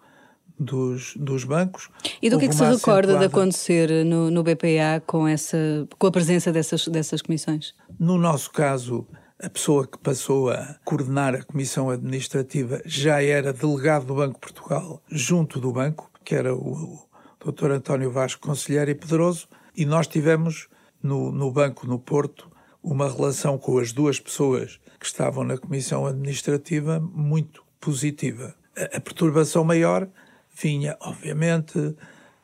dos, 0.57 1.15
dos 1.17 1.43
bancos. 1.43 1.89
E 2.21 2.29
do 2.29 2.37
que 2.37 2.45
é 2.45 2.47
que 2.47 2.55
se 2.55 2.63
recorda 2.63 3.13
acentuada... 3.13 3.19
de 3.19 3.25
acontecer 3.25 4.05
no, 4.05 4.29
no 4.29 4.43
BPA 4.43 5.01
com, 5.05 5.27
essa, 5.27 5.57
com 5.97 6.07
a 6.07 6.11
presença 6.11 6.51
dessas, 6.51 6.87
dessas 6.87 7.21
comissões? 7.21 7.73
No 7.99 8.17
nosso 8.17 8.51
caso, 8.51 9.07
a 9.41 9.49
pessoa 9.49 9.85
que 9.85 9.97
passou 9.97 10.49
a 10.49 10.75
coordenar 10.83 11.35
a 11.35 11.43
comissão 11.43 11.89
administrativa 11.89 12.81
já 12.85 13.21
era 13.21 13.51
delegado 13.51 14.05
do 14.05 14.15
Banco 14.15 14.39
Portugal 14.39 15.01
junto 15.09 15.59
do 15.59 15.71
banco, 15.71 16.09
que 16.23 16.35
era 16.35 16.55
o, 16.55 17.05
o 17.43 17.51
Dr. 17.51 17.71
António 17.71 18.11
Vasco 18.11 18.41
Conselheiro 18.41 18.91
e 18.91 18.95
Pedroso, 18.95 19.47
e 19.75 19.85
nós 19.85 20.07
tivemos 20.07 20.69
no, 21.03 21.31
no 21.31 21.51
banco 21.51 21.85
no 21.85 21.99
Porto 21.99 22.49
uma 22.81 23.11
relação 23.11 23.57
com 23.57 23.77
as 23.77 23.91
duas 23.91 24.19
pessoas 24.19 24.79
que 24.99 25.05
estavam 25.05 25.43
na 25.43 25.57
comissão 25.57 26.05
administrativa 26.05 26.99
muito 26.99 27.63
positiva. 27.79 28.55
A, 28.75 28.97
a 28.97 29.01
perturbação 29.01 29.63
maior 29.63 30.07
vinha, 30.55 30.95
obviamente, 31.01 31.95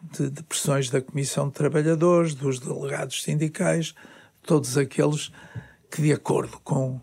de, 0.01 0.29
de 0.29 0.43
pressões 0.43 0.89
da 0.89 1.01
Comissão 1.01 1.47
de 1.47 1.53
Trabalhadores, 1.53 2.33
dos 2.33 2.59
delegados 2.59 3.23
sindicais, 3.23 3.93
todos 4.43 4.77
aqueles 4.77 5.31
que, 5.91 6.01
de 6.01 6.13
acordo 6.13 6.59
com 6.63 6.99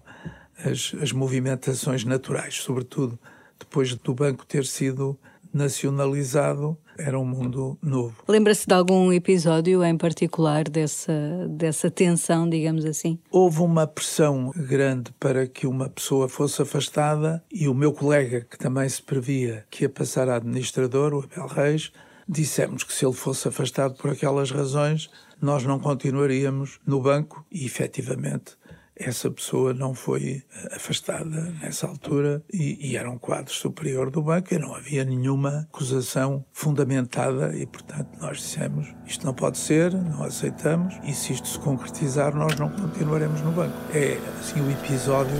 as, 0.65 0.95
as 1.01 1.13
movimentações 1.13 2.05
naturais, 2.05 2.57
sobretudo 2.57 3.19
depois 3.59 3.95
do 3.95 4.15
banco 4.15 4.47
ter 4.47 4.65
sido 4.65 5.19
nacionalizado, 5.53 6.77
era 6.99 7.19
um 7.19 7.25
mundo 7.25 7.79
novo. 7.81 8.17
Lembra-se 8.27 8.67
de 8.67 8.75
algum 8.75 9.13
episódio 9.13 9.85
em 9.85 9.97
particular 9.97 10.69
dessa, 10.69 11.13
dessa 11.49 11.91
tensão, 11.91 12.49
digamos 12.49 12.85
assim? 12.85 13.19
Houve 13.31 13.61
uma 13.61 13.87
pressão 13.87 14.53
grande 14.55 15.13
para 15.19 15.47
que 15.47 15.67
uma 15.67 15.89
pessoa 15.89 16.29
fosse 16.29 16.61
afastada 16.61 17.43
e 17.53 17.69
o 17.69 17.75
meu 17.75 17.93
colega, 17.93 18.47
que 18.49 18.59
também 18.59 18.89
se 18.89 19.03
previa 19.03 19.65
que 19.71 19.85
ia 19.85 19.89
passar 19.89 20.29
a 20.29 20.37
administrador, 20.37 21.15
o 21.15 21.23
Abel 21.23 21.47
Reis, 21.47 21.93
dissemos 22.29 22.85
que 22.85 22.93
se 22.93 23.07
ele 23.07 23.15
fosse 23.15 23.49
afastado 23.49 23.95
por 23.95 24.11
aquelas 24.11 24.51
razões, 24.51 25.09
nós 25.41 25.65
não 25.65 25.79
continuaríamos 25.79 26.81
no 26.85 27.01
banco 27.01 27.45
e, 27.51 27.65
efetivamente, 27.65 28.57
essa 28.99 29.31
pessoa 29.31 29.73
não 29.73 29.95
foi 29.95 30.43
eh, 30.53 30.77
afastada 30.77 31.53
nessa 31.63 31.87
altura 31.87 32.43
e, 32.53 32.91
e, 32.91 32.97
era 32.97 33.11
um 33.11 33.19
quadro 33.19 33.53
superior 33.53 34.11
do 34.11 34.23
banco 34.23 34.53
e 34.53 34.59
não 34.59 34.75
havia 34.75 35.05
nenhuma 35.05 35.67
acusação 35.71 36.45
fundamentada 36.53 37.57
e, 37.57 37.67
portanto, 37.67 38.09
nós 38.21 38.39
dissemos 38.39 38.89
isto 39.07 39.25
não 39.25 39.35
pode 39.35 39.59
ser, 39.59 39.93
não 39.93 40.23
aceitamos 40.23 40.95
e 41.05 41.13
se 41.15 41.33
isto 41.33 41.49
se 41.49 41.59
concretizar 41.59 42.35
nós 42.35 42.57
não 42.57 42.69
continuaremos 42.69 43.41
no 43.41 43.53
banco. 43.53 43.75
É, 43.95 44.19
assim, 44.41 44.61
o 44.61 44.71
episódio 44.71 45.37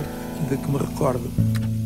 de 0.49 0.57
que 0.57 0.71
me 0.71 0.77
recordo. 0.77 1.78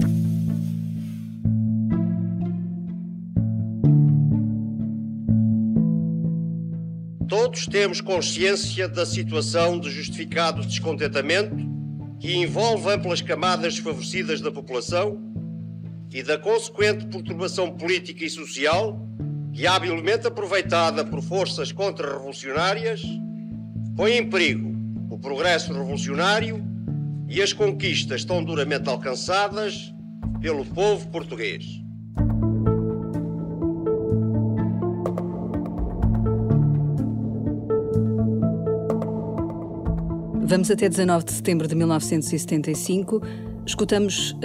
Todos 7.53 7.67
temos 7.67 8.01
consciência 8.01 8.87
da 8.87 9.05
situação 9.05 9.79
de 9.79 9.91
justificado 9.91 10.65
descontentamento 10.65 11.55
que 12.19 12.35
envolve 12.35 12.89
amplas 12.89 13.21
camadas 13.21 13.75
desfavorecidas 13.75 14.41
da 14.41 14.51
população 14.51 15.21
e 16.11 16.23
da 16.23 16.35
consequente 16.39 17.05
perturbação 17.05 17.69
política 17.77 18.25
e 18.25 18.29
social 18.29 19.07
que, 19.53 19.67
habilmente 19.67 20.25
aproveitada 20.25 21.05
por 21.05 21.21
forças 21.21 21.71
contra-revolucionárias, 21.71 23.03
põe 23.95 24.13
em 24.13 24.27
perigo 24.27 24.75
o 25.11 25.19
progresso 25.19 25.71
revolucionário 25.73 26.59
e 27.29 27.39
as 27.39 27.53
conquistas 27.53 28.25
tão 28.25 28.43
duramente 28.43 28.89
alcançadas 28.89 29.93
pelo 30.41 30.65
povo 30.65 31.07
português. 31.09 31.82
Vamos 40.53 40.69
até 40.69 40.87
19 40.87 41.25
de 41.25 41.31
setembro 41.31 41.67
de 41.67 41.73
1975. 41.73 43.23
Escutamos 43.65 44.33
uh, 44.33 44.37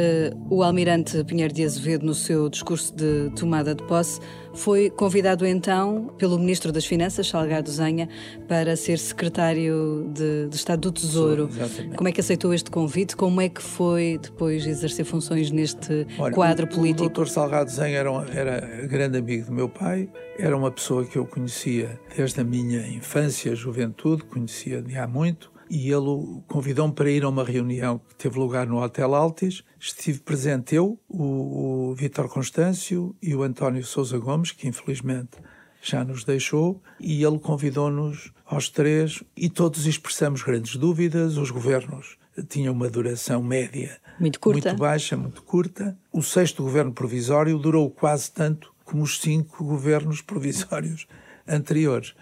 o 0.48 0.62
almirante 0.62 1.22
Pinheiro 1.22 1.52
de 1.52 1.62
Azevedo 1.62 2.06
no 2.06 2.14
seu 2.14 2.48
discurso 2.48 2.96
de 2.96 3.30
tomada 3.36 3.74
de 3.74 3.82
posse. 3.82 4.18
Foi 4.54 4.88
convidado 4.88 5.44
então 5.44 6.06
pelo 6.16 6.38
Ministro 6.38 6.72
das 6.72 6.86
Finanças, 6.86 7.28
Salgado 7.28 7.70
Zenha, 7.70 8.08
para 8.48 8.74
ser 8.74 8.98
secretário 8.98 10.10
de, 10.14 10.48
de 10.48 10.56
Estado 10.56 10.80
do 10.80 10.92
Tesouro. 10.92 11.50
Sim, 11.52 11.90
Como 11.90 12.08
é 12.08 12.12
que 12.12 12.22
aceitou 12.22 12.54
este 12.54 12.70
convite? 12.70 13.14
Como 13.14 13.38
é 13.42 13.50
que 13.50 13.60
foi 13.60 14.18
depois 14.22 14.66
exercer 14.66 15.04
funções 15.04 15.50
neste 15.50 16.06
Olha, 16.18 16.32
quadro 16.32 16.66
político? 16.66 17.04
O 17.04 17.10
Dr. 17.10 17.26
Salgado 17.26 17.70
Zenha 17.70 17.98
era, 17.98 18.10
um, 18.10 18.24
era 18.24 18.86
grande 18.86 19.18
amigo 19.18 19.44
do 19.44 19.52
meu 19.52 19.68
pai, 19.68 20.08
era 20.38 20.56
uma 20.56 20.70
pessoa 20.70 21.04
que 21.04 21.18
eu 21.18 21.26
conhecia 21.26 22.00
desde 22.16 22.40
a 22.40 22.44
minha 22.44 22.80
infância, 22.88 23.54
juventude, 23.54 24.24
conhecia 24.24 24.80
de 24.80 24.96
há 24.96 25.06
muito 25.06 25.57
e 25.70 25.90
ele 25.90 26.42
convidou-me 26.46 26.94
para 26.94 27.10
ir 27.10 27.24
a 27.24 27.28
uma 27.28 27.44
reunião 27.44 27.98
que 27.98 28.14
teve 28.14 28.38
lugar 28.38 28.66
no 28.66 28.82
Hotel 28.82 29.14
Altis. 29.14 29.62
Estive 29.78 30.20
presente 30.20 30.74
eu, 30.74 30.98
o, 31.08 31.90
o 31.90 31.94
Vítor 31.94 32.28
Constâncio 32.28 33.14
e 33.22 33.34
o 33.34 33.42
António 33.42 33.84
Sousa 33.84 34.18
Gomes, 34.18 34.52
que 34.52 34.68
infelizmente 34.68 35.38
já 35.80 36.04
nos 36.04 36.24
deixou, 36.24 36.82
e 36.98 37.22
ele 37.22 37.38
convidou-nos 37.38 38.32
aos 38.44 38.68
três 38.68 39.22
e 39.36 39.48
todos 39.48 39.86
expressamos 39.86 40.42
grandes 40.42 40.76
dúvidas. 40.76 41.36
Os 41.36 41.50
governos 41.50 42.18
tinham 42.48 42.74
uma 42.74 42.88
duração 42.88 43.42
média 43.42 43.98
muito 44.18 44.40
curta, 44.40 44.70
muito 44.70 44.80
baixa, 44.80 45.16
muito 45.16 45.42
curta. 45.42 45.96
O 46.12 46.22
sexto 46.22 46.62
governo 46.62 46.92
provisório 46.92 47.58
durou 47.58 47.90
quase 47.90 48.30
tanto 48.30 48.72
como 48.84 49.02
os 49.02 49.20
cinco 49.20 49.64
governos 49.64 50.20
provisórios 50.22 51.06
anteriores. 51.46 52.14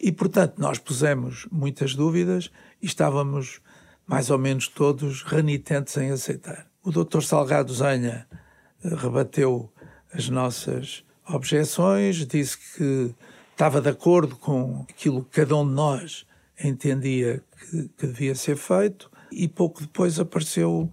E, 0.00 0.12
portanto, 0.12 0.54
nós 0.58 0.78
pusemos 0.78 1.46
muitas 1.50 1.94
dúvidas 1.94 2.50
e 2.80 2.86
estávamos 2.86 3.60
mais 4.06 4.30
ou 4.30 4.38
menos 4.38 4.68
todos 4.68 5.22
renitentes 5.22 5.96
em 5.96 6.10
aceitar. 6.10 6.66
O 6.82 6.90
Dr. 6.90 7.20
Salgado 7.20 7.72
Zenha 7.72 8.26
rebateu 8.82 9.70
as 10.12 10.28
nossas 10.28 11.04
objeções, 11.26 12.26
disse 12.26 12.56
que 12.76 13.14
estava 13.50 13.80
de 13.80 13.90
acordo 13.90 14.36
com 14.36 14.86
aquilo 14.88 15.24
que 15.24 15.40
cada 15.40 15.56
um 15.56 15.66
de 15.66 15.74
nós 15.74 16.26
entendia 16.62 17.42
que, 17.70 17.88
que 17.96 18.06
devia 18.06 18.34
ser 18.34 18.56
feito, 18.56 19.10
e 19.30 19.46
pouco 19.46 19.82
depois 19.82 20.18
apareceu 20.18 20.90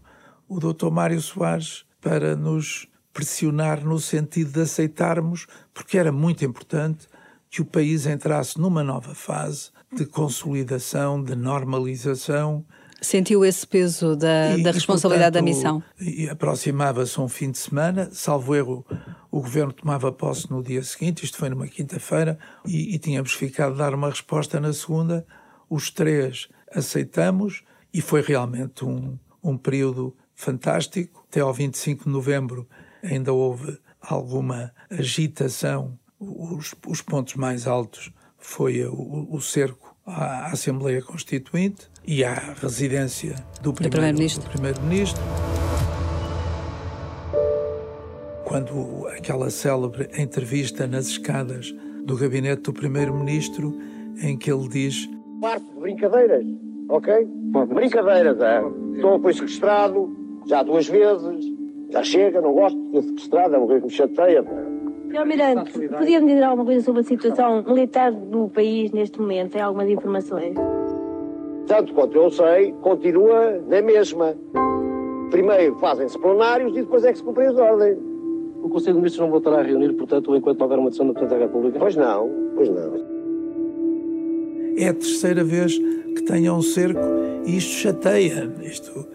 o 0.47 0.59
Dr. 0.59 0.89
Mário 0.91 1.21
Soares 1.21 1.85
para 2.01 2.35
nos 2.35 2.87
pressionar 3.13 3.83
no 3.85 3.97
sentido 3.97 4.51
de 4.51 4.61
aceitarmos, 4.61 5.47
porque 5.73 5.97
era 5.97 6.11
muito 6.11 6.43
importante 6.43 7.07
que 7.49 7.61
o 7.61 7.65
país 7.65 8.05
entrasse 8.05 8.59
numa 8.59 8.83
nova 8.83 9.15
fase 9.15 9.71
de 9.91 10.05
consolidação, 10.05 11.21
de 11.21 11.35
normalização. 11.35 12.65
Sentiu 13.01 13.45
esse 13.45 13.67
peso 13.67 14.15
da, 14.15 14.57
e, 14.57 14.63
da 14.63 14.71
responsabilidade 14.71 15.37
e, 15.37 15.41
portanto, 15.41 15.63
da 15.63 16.01
missão? 16.01 16.31
Aproximava-se 16.31 17.19
um 17.19 17.27
fim 17.27 17.51
de 17.51 17.57
semana, 17.57 18.09
salvo 18.11 18.55
erro, 18.55 18.85
o 19.29 19.41
governo 19.41 19.73
tomava 19.73 20.11
posse 20.11 20.49
no 20.49 20.63
dia 20.63 20.81
seguinte, 20.81 21.23
isto 21.23 21.37
foi 21.37 21.49
numa 21.49 21.67
quinta-feira, 21.67 22.39
e, 22.65 22.95
e 22.95 22.99
tínhamos 22.99 23.33
ficado 23.33 23.73
a 23.73 23.77
dar 23.77 23.93
uma 23.93 24.09
resposta 24.09 24.59
na 24.59 24.73
segunda. 24.73 25.25
Os 25.69 25.91
três 25.91 26.47
aceitamos 26.73 27.63
e 27.93 28.01
foi 28.01 28.21
realmente 28.21 28.83
um, 28.83 29.17
um 29.43 29.57
período 29.57 30.15
fantástico. 30.33 31.25
Até 31.29 31.41
ao 31.41 31.53
25 31.53 32.05
de 32.05 32.09
novembro 32.09 32.67
ainda 33.03 33.33
houve 33.33 33.77
alguma 34.01 34.71
agitação. 34.89 35.97
Os, 36.19 36.73
os 36.87 37.01
pontos 37.01 37.35
mais 37.35 37.67
altos 37.67 38.11
foi 38.45 38.85
o, 38.85 39.27
o 39.29 39.41
cerco 39.41 39.95
à 40.05 40.51
Assembleia 40.51 41.01
Constituinte 41.01 41.89
e 42.07 42.23
à 42.23 42.35
residência 42.61 43.35
do 43.61 43.73
Primeiro-Ministro. 43.73 44.49
Primeiro 44.49 44.79
Quando 48.45 49.07
aquela 49.07 49.49
célebre 49.49 50.09
entrevista 50.17 50.85
nas 50.85 51.07
escadas 51.07 51.73
do 52.05 52.15
gabinete 52.15 52.61
do 52.61 52.71
Primeiro-Ministro, 52.71 53.77
em 54.21 54.37
que 54.37 54.51
ele 54.51 54.69
diz: 54.69 55.09
Parte 55.41 55.65
de 55.65 55.79
brincadeiras, 55.79 56.45
ok? 56.87 57.27
Brincadeiras, 57.67 58.39
é. 58.39 58.61
Estou 58.95 59.19
foi 59.19 59.33
sequestrado 59.33 60.15
já 60.45 60.61
duas 60.61 60.87
vezes, 60.87 61.45
já 61.91 62.03
chega, 62.03 62.39
não 62.39 62.53
gosto 62.53 62.79
de 62.79 62.91
ser 62.91 63.07
sequestrado, 63.09 63.55
é 63.55 63.57
uma 63.57 63.67
coisa 63.67 63.81
que 63.81 63.87
me 63.87 63.93
chateia. 63.93 64.45
Sr. 65.15 65.19
Almirante, 65.19 65.87
podia-me 65.87 66.27
dizer 66.27 66.43
alguma 66.43 66.65
coisa 66.65 66.83
sobre 66.83 66.99
a 66.99 67.03
situação 67.03 67.63
militar 67.63 68.11
do 68.11 68.49
país 68.49 68.91
neste 68.91 69.17
momento? 69.19 69.53
Tem 69.53 69.61
algumas 69.61 69.89
informações? 69.89 70.55
Tanto 71.67 71.93
quanto 71.93 72.17
eu 72.17 72.29
sei, 72.29 72.73
continua 72.81 73.63
na 73.65 73.81
mesma. 73.81 74.35
Primeiro 75.31 75.75
fazem-se 75.75 76.19
plenários 76.19 76.73
e 76.73 76.81
depois 76.81 77.05
é 77.05 77.13
que 77.13 77.17
se 77.17 77.23
cumprem 77.23 77.47
as 77.47 77.57
ordens. 77.57 77.97
O 78.61 78.67
Conselho 78.67 78.93
de 78.93 78.99
Ministros 78.99 79.21
não 79.21 79.29
voltará 79.31 79.59
a 79.59 79.63
reunir, 79.63 79.93
portanto, 79.93 80.35
enquanto 80.35 80.59
não 80.59 80.65
houver 80.65 80.79
uma 80.79 80.89
decisão 80.89 81.07
da 81.07 81.13
Presidente 81.13 81.39
da 81.39 81.45
República? 81.45 81.79
Pois 81.79 81.95
não, 81.95 82.29
pois 82.55 82.69
não. 82.69 83.15
É 84.77 84.89
a 84.89 84.93
terceira 84.93 85.45
vez 85.45 85.77
que 85.77 86.23
tenha 86.23 86.53
um 86.53 86.61
cerco 86.61 86.99
e 87.45 87.55
isto 87.55 87.71
chateia. 87.71 88.53
Isto, 88.61 89.07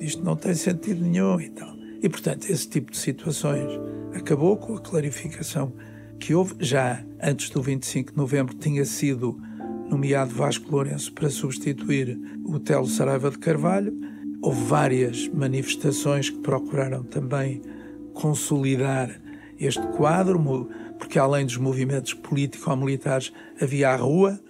isto 0.00 0.24
não 0.24 0.34
tem 0.34 0.54
sentido 0.54 1.04
nenhum 1.04 1.40
e 1.40 1.48
tal. 1.50 1.74
E, 2.02 2.08
portanto, 2.08 2.50
esse 2.50 2.68
tipo 2.68 2.90
de 2.90 2.98
situações 2.98 3.80
acabou 4.14 4.56
com 4.56 4.76
a 4.76 4.80
clarificação 4.80 5.72
que 6.18 6.34
houve. 6.34 6.54
Já 6.60 7.04
antes 7.22 7.50
do 7.50 7.60
25 7.60 8.12
de 8.12 8.16
novembro 8.16 8.54
tinha 8.54 8.84
sido 8.84 9.38
nomeado 9.88 10.34
Vasco 10.34 10.70
Lourenço 10.70 11.12
para 11.12 11.28
substituir 11.28 12.18
o 12.44 12.58
Telo 12.58 12.86
Saraiva 12.86 13.30
de 13.30 13.38
Carvalho. 13.38 13.92
Houve 14.40 14.64
várias 14.64 15.28
manifestações 15.28 16.30
que 16.30 16.38
procuraram 16.38 17.02
também 17.02 17.60
consolidar 18.12 19.10
este 19.58 19.86
quadro, 19.88 20.68
porque 20.98 21.18
além 21.18 21.46
dos 21.46 21.56
movimentos 21.56 22.14
político-militares 22.14 23.32
havia 23.60 23.90
a 23.90 23.96
rua, 23.96 24.40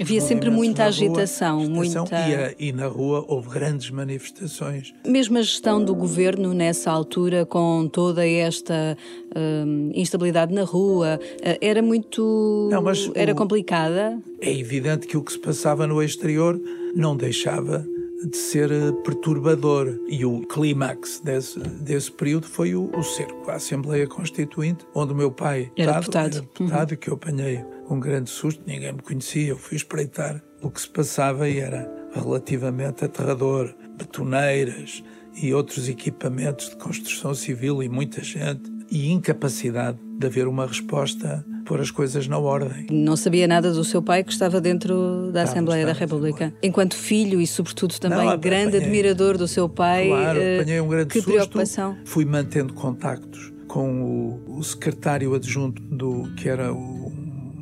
Havia 0.00 0.20
sempre 0.20 0.48
muita 0.50 0.84
agitação, 0.84 1.58
rua, 1.58 1.68
muita. 1.68 2.54
E, 2.58 2.68
e, 2.68 2.72
na 2.72 2.86
rua 2.86 3.24
houve 3.26 3.48
grandes 3.48 3.90
manifestações. 3.90 4.94
Mesmo 5.06 5.38
a 5.38 5.42
gestão 5.42 5.84
do 5.84 5.94
governo 5.94 6.54
nessa 6.54 6.90
altura, 6.90 7.44
com 7.44 7.88
toda 7.88 8.26
esta 8.26 8.96
hum, 9.36 9.90
instabilidade 9.94 10.54
na 10.54 10.62
rua, 10.62 11.18
eh, 11.42 11.58
era 11.60 11.82
muito. 11.82 12.68
Não, 12.70 12.82
mas 12.82 13.10
era 13.14 13.32
o... 13.32 13.34
complicada? 13.34 14.18
É 14.40 14.52
evidente 14.52 15.06
que 15.06 15.16
o 15.16 15.22
que 15.22 15.32
se 15.32 15.38
passava 15.38 15.86
no 15.86 16.02
exterior 16.02 16.60
não 16.94 17.16
deixava 17.16 17.84
de 18.24 18.36
ser 18.36 18.70
eh, 18.70 18.92
perturbador. 19.04 19.98
E 20.08 20.24
o 20.24 20.40
clímax 20.46 21.20
desse, 21.20 21.58
desse 21.58 22.10
período 22.10 22.46
foi 22.46 22.74
o, 22.74 22.90
o 22.96 23.02
cerco 23.02 23.50
à 23.50 23.54
Assembleia 23.54 24.06
Constituinte, 24.06 24.86
onde 24.94 25.12
o 25.12 25.16
meu 25.16 25.30
pai 25.30 25.70
era 25.76 25.92
deputado, 25.92 26.36
era 26.36 26.40
deputado 26.40 26.90
uhum. 26.92 26.96
que 26.96 27.10
eu 27.10 27.14
apanhei 27.14 27.64
um 27.90 28.00
grande 28.00 28.30
susto, 28.30 28.62
ninguém 28.66 28.92
me 28.92 29.02
conhecia, 29.02 29.48
eu 29.48 29.58
fui 29.58 29.76
espreitar 29.76 30.42
o 30.62 30.70
que 30.70 30.80
se 30.80 30.88
passava 30.88 31.48
e 31.48 31.58
era 31.58 31.90
relativamente 32.12 33.04
aterrador. 33.04 33.74
Betoneiras 33.96 35.02
e 35.34 35.52
outros 35.52 35.88
equipamentos 35.88 36.70
de 36.70 36.76
construção 36.76 37.34
civil 37.34 37.82
e 37.82 37.88
muita 37.88 38.22
gente 38.22 38.70
e 38.90 39.10
incapacidade 39.10 39.98
de 40.18 40.26
haver 40.26 40.48
uma 40.48 40.66
resposta 40.66 41.44
pôr 41.64 41.80
as 41.80 41.90
coisas 41.90 42.26
na 42.26 42.38
ordem. 42.38 42.86
Não 42.90 43.14
sabia 43.14 43.46
nada 43.46 43.70
do 43.72 43.84
seu 43.84 44.00
pai 44.00 44.24
que 44.24 44.32
estava 44.32 44.58
dentro 44.60 45.30
da 45.32 45.42
Assembleia 45.42 45.84
da 45.84 45.92
República. 45.92 46.52
Enquanto 46.62 46.96
filho 46.96 47.40
e, 47.40 47.46
sobretudo, 47.46 47.98
também 48.00 48.24
Não, 48.24 48.38
grande 48.38 48.68
apanhei, 48.68 48.86
admirador 48.86 49.36
do 49.36 49.46
seu 49.46 49.68
pai. 49.68 50.08
Claro, 50.08 50.40
eh, 50.40 50.60
apanhei 50.60 50.80
um 50.80 50.88
grande 50.88 51.10
que 51.10 51.18
susto. 51.18 51.30
preocupação. 51.30 51.96
Fui 52.06 52.24
mantendo 52.24 52.72
contactos 52.72 53.52
com 53.68 54.02
o, 54.02 54.58
o 54.58 54.64
secretário 54.64 55.34
adjunto 55.34 55.82
do 55.82 56.32
que 56.36 56.48
era 56.48 56.72
o 56.72 57.12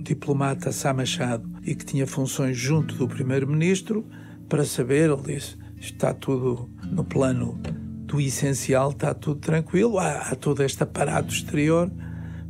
diplomata 0.08 0.72
Sá 0.72 0.92
Machado 0.92 1.48
e 1.62 1.74
que 1.74 1.84
tinha 1.84 2.06
funções 2.06 2.56
junto 2.56 2.94
do 2.94 3.08
primeiro-ministro 3.08 4.06
para 4.48 4.64
saber, 4.64 5.10
ele 5.10 5.34
disse, 5.34 5.56
está 5.78 6.14
tudo 6.14 6.70
no 6.90 7.04
plano 7.04 7.58
do 8.06 8.20
essencial, 8.20 8.90
está 8.90 9.12
tudo 9.12 9.40
tranquilo, 9.40 9.98
há, 9.98 10.30
há 10.30 10.34
todo 10.36 10.62
este 10.62 10.82
aparato 10.82 11.32
exterior, 11.32 11.90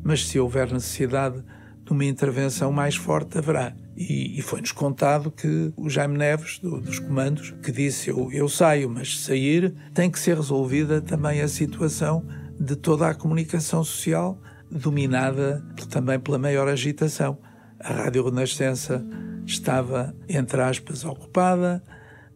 mas 0.02 0.26
se 0.26 0.38
houver 0.38 0.72
necessidade 0.72 1.42
de 1.84 1.92
uma 1.92 2.04
intervenção 2.04 2.70
mais 2.70 2.96
forte, 2.96 3.38
haverá. 3.38 3.74
E, 3.96 4.38
e 4.38 4.42
foi-nos 4.42 4.72
contado 4.72 5.30
que 5.30 5.72
o 5.76 5.88
Jaime 5.88 6.18
Neves, 6.18 6.58
do, 6.58 6.80
dos 6.80 6.98
comandos, 6.98 7.54
que 7.62 7.72
disse: 7.72 8.10
eu, 8.10 8.30
eu 8.30 8.48
saio, 8.48 8.90
mas 8.90 9.20
sair 9.20 9.74
tem 9.94 10.10
que 10.10 10.18
ser 10.18 10.36
resolvida 10.36 11.00
também 11.00 11.40
a 11.40 11.48
situação 11.48 12.26
de 12.60 12.76
toda 12.76 13.08
a 13.08 13.14
comunicação 13.14 13.82
social, 13.82 14.38
dominada 14.70 15.64
também 15.88 16.20
pela 16.20 16.38
maior 16.38 16.68
agitação. 16.68 17.38
A 17.86 17.92
Rádio 17.92 18.24
Renascença 18.24 19.06
estava, 19.46 20.12
entre 20.28 20.60
aspas, 20.60 21.04
ocupada, 21.04 21.80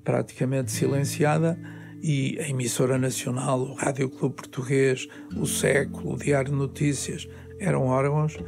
praticamente 0.05 0.71
silenciada, 0.71 1.59
e 2.01 2.39
a 2.39 2.49
emissora 2.49 2.97
nacional, 2.97 3.61
o 3.61 3.75
Rádio 3.75 4.09
Clube 4.11 4.37
Português, 4.37 5.09
o 5.37 5.47
Século, 5.47 6.15
o 6.15 6.17
Diário 6.17 6.53
de 6.53 6.57
Notícias, 6.57 7.29
eram 7.59 7.87
órgãos 7.87 8.39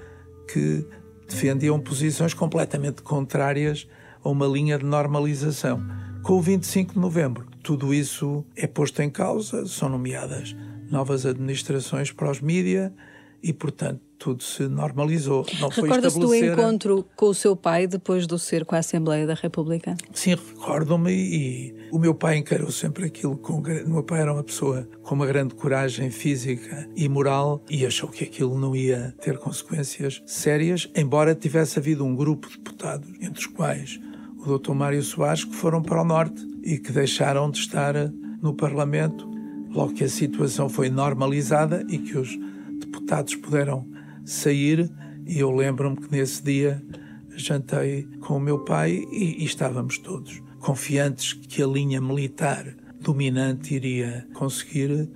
que 0.46 0.86
defendiam 1.28 1.80
posições 1.80 2.34
completamente 2.34 3.02
contrárias 3.02 3.88
a 4.22 4.28
uma 4.28 4.46
linha 4.46 4.78
de 4.78 4.84
normalização. 4.84 5.82
Com 6.22 6.34
o 6.34 6.40
25 6.40 6.94
de 6.94 7.00
novembro, 7.00 7.48
tudo 7.64 7.92
isso 7.92 8.46
é 8.54 8.68
posto 8.68 9.02
em 9.02 9.10
causa, 9.10 9.66
são 9.66 9.88
nomeadas 9.88 10.54
novas 10.88 11.26
administrações 11.26 12.12
para 12.12 12.30
os 12.30 12.40
mídia 12.40 12.94
e, 13.42 13.52
portanto, 13.52 14.00
tudo 14.22 14.42
se 14.42 14.68
normalizou. 14.68 15.44
Recorda-se 15.70 16.18
do 16.18 16.32
encontro 16.32 17.04
com 17.16 17.26
o 17.26 17.34
seu 17.34 17.56
pai 17.56 17.88
depois 17.88 18.24
do 18.24 18.38
cerco 18.38 18.76
à 18.76 18.78
Assembleia 18.78 19.26
da 19.26 19.34
República? 19.34 19.96
Sim, 20.12 20.36
recordo-me 20.36 21.12
e 21.12 21.74
o 21.90 21.98
meu 21.98 22.14
pai 22.14 22.36
encarou 22.36 22.70
sempre 22.70 23.06
aquilo 23.06 23.36
com... 23.36 23.54
O 23.54 23.90
meu 23.90 24.04
pai 24.04 24.20
era 24.20 24.32
uma 24.32 24.44
pessoa 24.44 24.88
com 25.02 25.16
uma 25.16 25.26
grande 25.26 25.56
coragem 25.56 26.08
física 26.10 26.88
e 26.94 27.08
moral 27.08 27.64
e 27.68 27.84
achou 27.84 28.08
que 28.08 28.22
aquilo 28.22 28.56
não 28.56 28.76
ia 28.76 29.12
ter 29.20 29.38
consequências 29.38 30.22
sérias, 30.24 30.88
embora 30.94 31.34
tivesse 31.34 31.80
havido 31.80 32.04
um 32.04 32.14
grupo 32.14 32.48
de 32.48 32.58
deputados, 32.58 33.08
entre 33.20 33.40
os 33.40 33.46
quais 33.46 33.98
o 34.46 34.58
Dr. 34.58 34.72
Mário 34.72 35.02
Soares, 35.02 35.44
que 35.44 35.54
foram 35.54 35.82
para 35.82 36.00
o 36.00 36.04
Norte 36.04 36.46
e 36.62 36.78
que 36.78 36.92
deixaram 36.92 37.50
de 37.50 37.58
estar 37.58 37.94
no 38.40 38.54
Parlamento 38.54 39.28
logo 39.70 39.94
que 39.94 40.04
a 40.04 40.08
situação 40.08 40.68
foi 40.68 40.90
normalizada 40.90 41.84
e 41.88 41.98
que 41.98 42.18
os 42.18 42.38
deputados 43.02 43.34
puderam 43.34 43.86
sair 44.24 44.90
e 45.26 45.40
eu 45.40 45.50
lembro-me 45.50 45.96
que 45.96 46.10
nesse 46.10 46.42
dia 46.42 46.82
jantei 47.34 48.04
com 48.20 48.36
o 48.36 48.40
meu 48.40 48.60
pai 48.60 49.04
e, 49.10 49.42
e 49.42 49.44
estávamos 49.44 49.98
todos 49.98 50.40
confiantes 50.60 51.32
que 51.32 51.62
a 51.62 51.66
linha 51.66 52.00
militar 52.00 52.76
dominante 53.00 53.74
iria 53.74 54.26
conseguir 54.34 55.10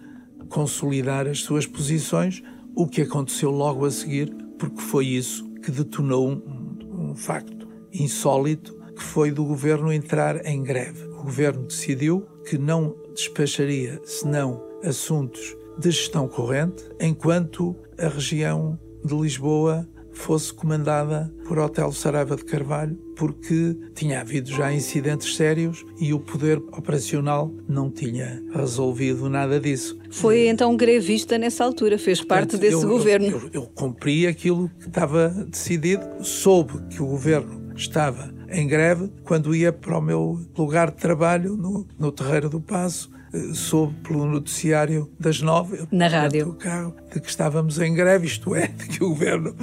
consolidar 0.48 1.28
as 1.28 1.40
suas 1.40 1.66
posições, 1.66 2.42
o 2.74 2.86
que 2.86 3.02
aconteceu 3.02 3.50
logo 3.50 3.84
a 3.84 3.90
seguir, 3.90 4.34
porque 4.58 4.80
foi 4.80 5.06
isso 5.06 5.48
que 5.62 5.70
detonou 5.70 6.28
um, 6.28 7.10
um 7.10 7.14
facto 7.14 7.68
insólito, 7.92 8.74
que 8.96 9.02
foi 9.02 9.30
do 9.30 9.44
governo 9.44 9.92
entrar 9.92 10.44
em 10.44 10.62
greve. 10.62 11.04
O 11.04 11.22
governo 11.22 11.66
decidiu 11.66 12.26
que 12.48 12.58
não 12.58 12.96
despacharia 13.14 14.00
senão 14.04 14.60
assuntos 14.82 15.56
de 15.78 15.90
gestão 15.90 16.28
corrente, 16.28 16.84
enquanto 17.00 17.76
a 17.98 18.08
região 18.08 18.78
de 19.04 19.14
Lisboa 19.14 19.86
fosse 20.16 20.52
comandada 20.52 21.32
por 21.46 21.58
Hotel 21.58 21.92
Saraiva 21.92 22.36
de 22.36 22.44
Carvalho, 22.44 22.96
porque 23.14 23.76
tinha 23.94 24.20
havido 24.20 24.50
já 24.50 24.72
incidentes 24.72 25.36
sérios 25.36 25.84
e 26.00 26.12
o 26.12 26.18
poder 26.18 26.58
operacional 26.72 27.52
não 27.68 27.90
tinha 27.90 28.42
resolvido 28.52 29.28
nada 29.28 29.60
disso. 29.60 29.98
Foi 30.10 30.48
então 30.48 30.76
grevista 30.76 31.36
nessa 31.38 31.64
altura, 31.64 31.98
fez 31.98 32.18
Portanto, 32.18 32.50
parte 32.50 32.56
desse 32.56 32.82
eu, 32.82 32.88
governo. 32.88 33.26
Eu, 33.26 33.40
eu, 33.40 33.50
eu 33.52 33.62
cumpri 33.66 34.26
aquilo 34.26 34.70
que 34.80 34.88
estava 34.88 35.28
decidido, 35.28 36.04
soube 36.22 36.82
que 36.88 37.02
o 37.02 37.06
governo 37.06 37.72
estava 37.76 38.34
em 38.48 38.66
greve 38.66 39.10
quando 39.22 39.54
ia 39.54 39.72
para 39.72 39.98
o 39.98 40.02
meu 40.02 40.40
lugar 40.56 40.90
de 40.90 40.96
trabalho 40.96 41.56
no, 41.56 41.86
no 41.98 42.10
Terreiro 42.10 42.48
do 42.48 42.60
Passo 42.60 43.10
soube 43.52 43.94
pelo 44.02 44.26
noticiário 44.26 45.10
das 45.18 45.40
nove 45.40 45.86
na 45.90 46.08
rádio 46.08 46.54
carro 46.54 46.94
de 47.12 47.20
que 47.20 47.28
estávamos 47.28 47.78
em 47.78 47.94
greve, 47.94 48.26
isto 48.26 48.54
é, 48.54 48.66
de 48.68 48.86
que 48.86 49.04
o 49.04 49.10
governo, 49.10 49.54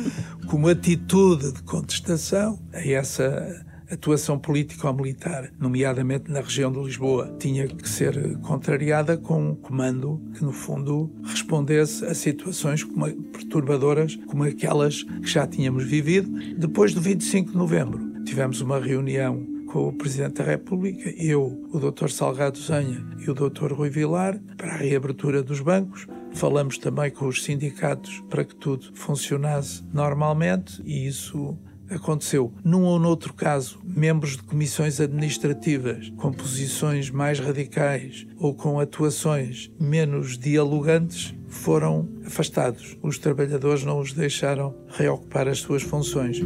como 0.48 0.68
atitude 0.68 1.52
de 1.52 1.64
contestação 1.64 2.60
a 2.74 2.80
essa 2.88 3.64
atuação 3.92 4.40
político-militar, 4.40 5.52
nomeadamente 5.60 6.32
na 6.32 6.42
região 6.42 6.72
de 6.72 6.80
Lisboa, 6.80 7.36
tinha 7.40 7.68
que 7.68 7.88
ser 7.88 8.38
contrariada 8.40 9.18
com 9.18 9.50
um 9.50 9.56
comando 9.56 10.22
que, 10.34 10.44
no 10.44 10.52
fundo, 10.52 11.12
respondesse 11.24 12.06
a 12.06 12.14
situações 12.14 12.84
como, 12.84 13.12
perturbadoras 13.32 14.16
como 14.28 14.44
aquelas 14.44 15.04
que 15.04 15.28
já 15.28 15.46
tínhamos 15.46 15.84
vivido. 15.84 16.30
Depois 16.58 16.94
do 16.94 17.02
25 17.02 17.52
de 17.52 17.58
novembro, 17.58 18.24
tivemos 18.24 18.62
uma 18.62 18.80
reunião 18.80 19.53
com 19.74 19.88
o 19.88 19.92
Presidente 19.94 20.36
da 20.36 20.44
República, 20.44 21.10
eu, 21.18 21.68
o 21.74 21.80
Dr. 21.80 22.08
Salgado 22.08 22.60
Zanha 22.60 23.04
e 23.18 23.28
o 23.28 23.34
Dr. 23.34 23.74
Rui 23.74 23.90
Vilar, 23.90 24.40
para 24.56 24.72
a 24.72 24.78
reabertura 24.78 25.42
dos 25.42 25.62
bancos. 25.62 26.06
Falamos 26.32 26.78
também 26.78 27.10
com 27.10 27.26
os 27.26 27.44
sindicatos 27.44 28.22
para 28.30 28.46
que 28.46 28.56
tudo 28.56 28.92
funcionasse 28.94 29.84
normalmente 29.92 30.80
e 30.86 31.08
isso 31.08 31.58
aconteceu. 31.90 32.54
Num 32.64 32.84
ou 32.84 33.00
noutro 33.00 33.34
caso, 33.34 33.80
membros 33.84 34.38
de 34.38 34.44
comissões 34.44 35.02
administrativas 35.02 36.14
com 36.18 36.32
posições 36.32 37.10
mais 37.10 37.40
radicais 37.40 38.28
ou 38.38 38.54
com 38.54 38.80
atuações 38.80 39.72
menos 39.80 40.38
dialogantes 40.38 41.34
foram 41.48 42.08
afastados. 42.24 42.96
Os 43.02 43.18
trabalhadores 43.18 43.84
não 43.84 44.00
os 44.00 44.14
deixaram 44.14 44.76
reocupar 44.90 45.48
as 45.48 45.60
suas 45.60 45.82
funções. 45.82 46.40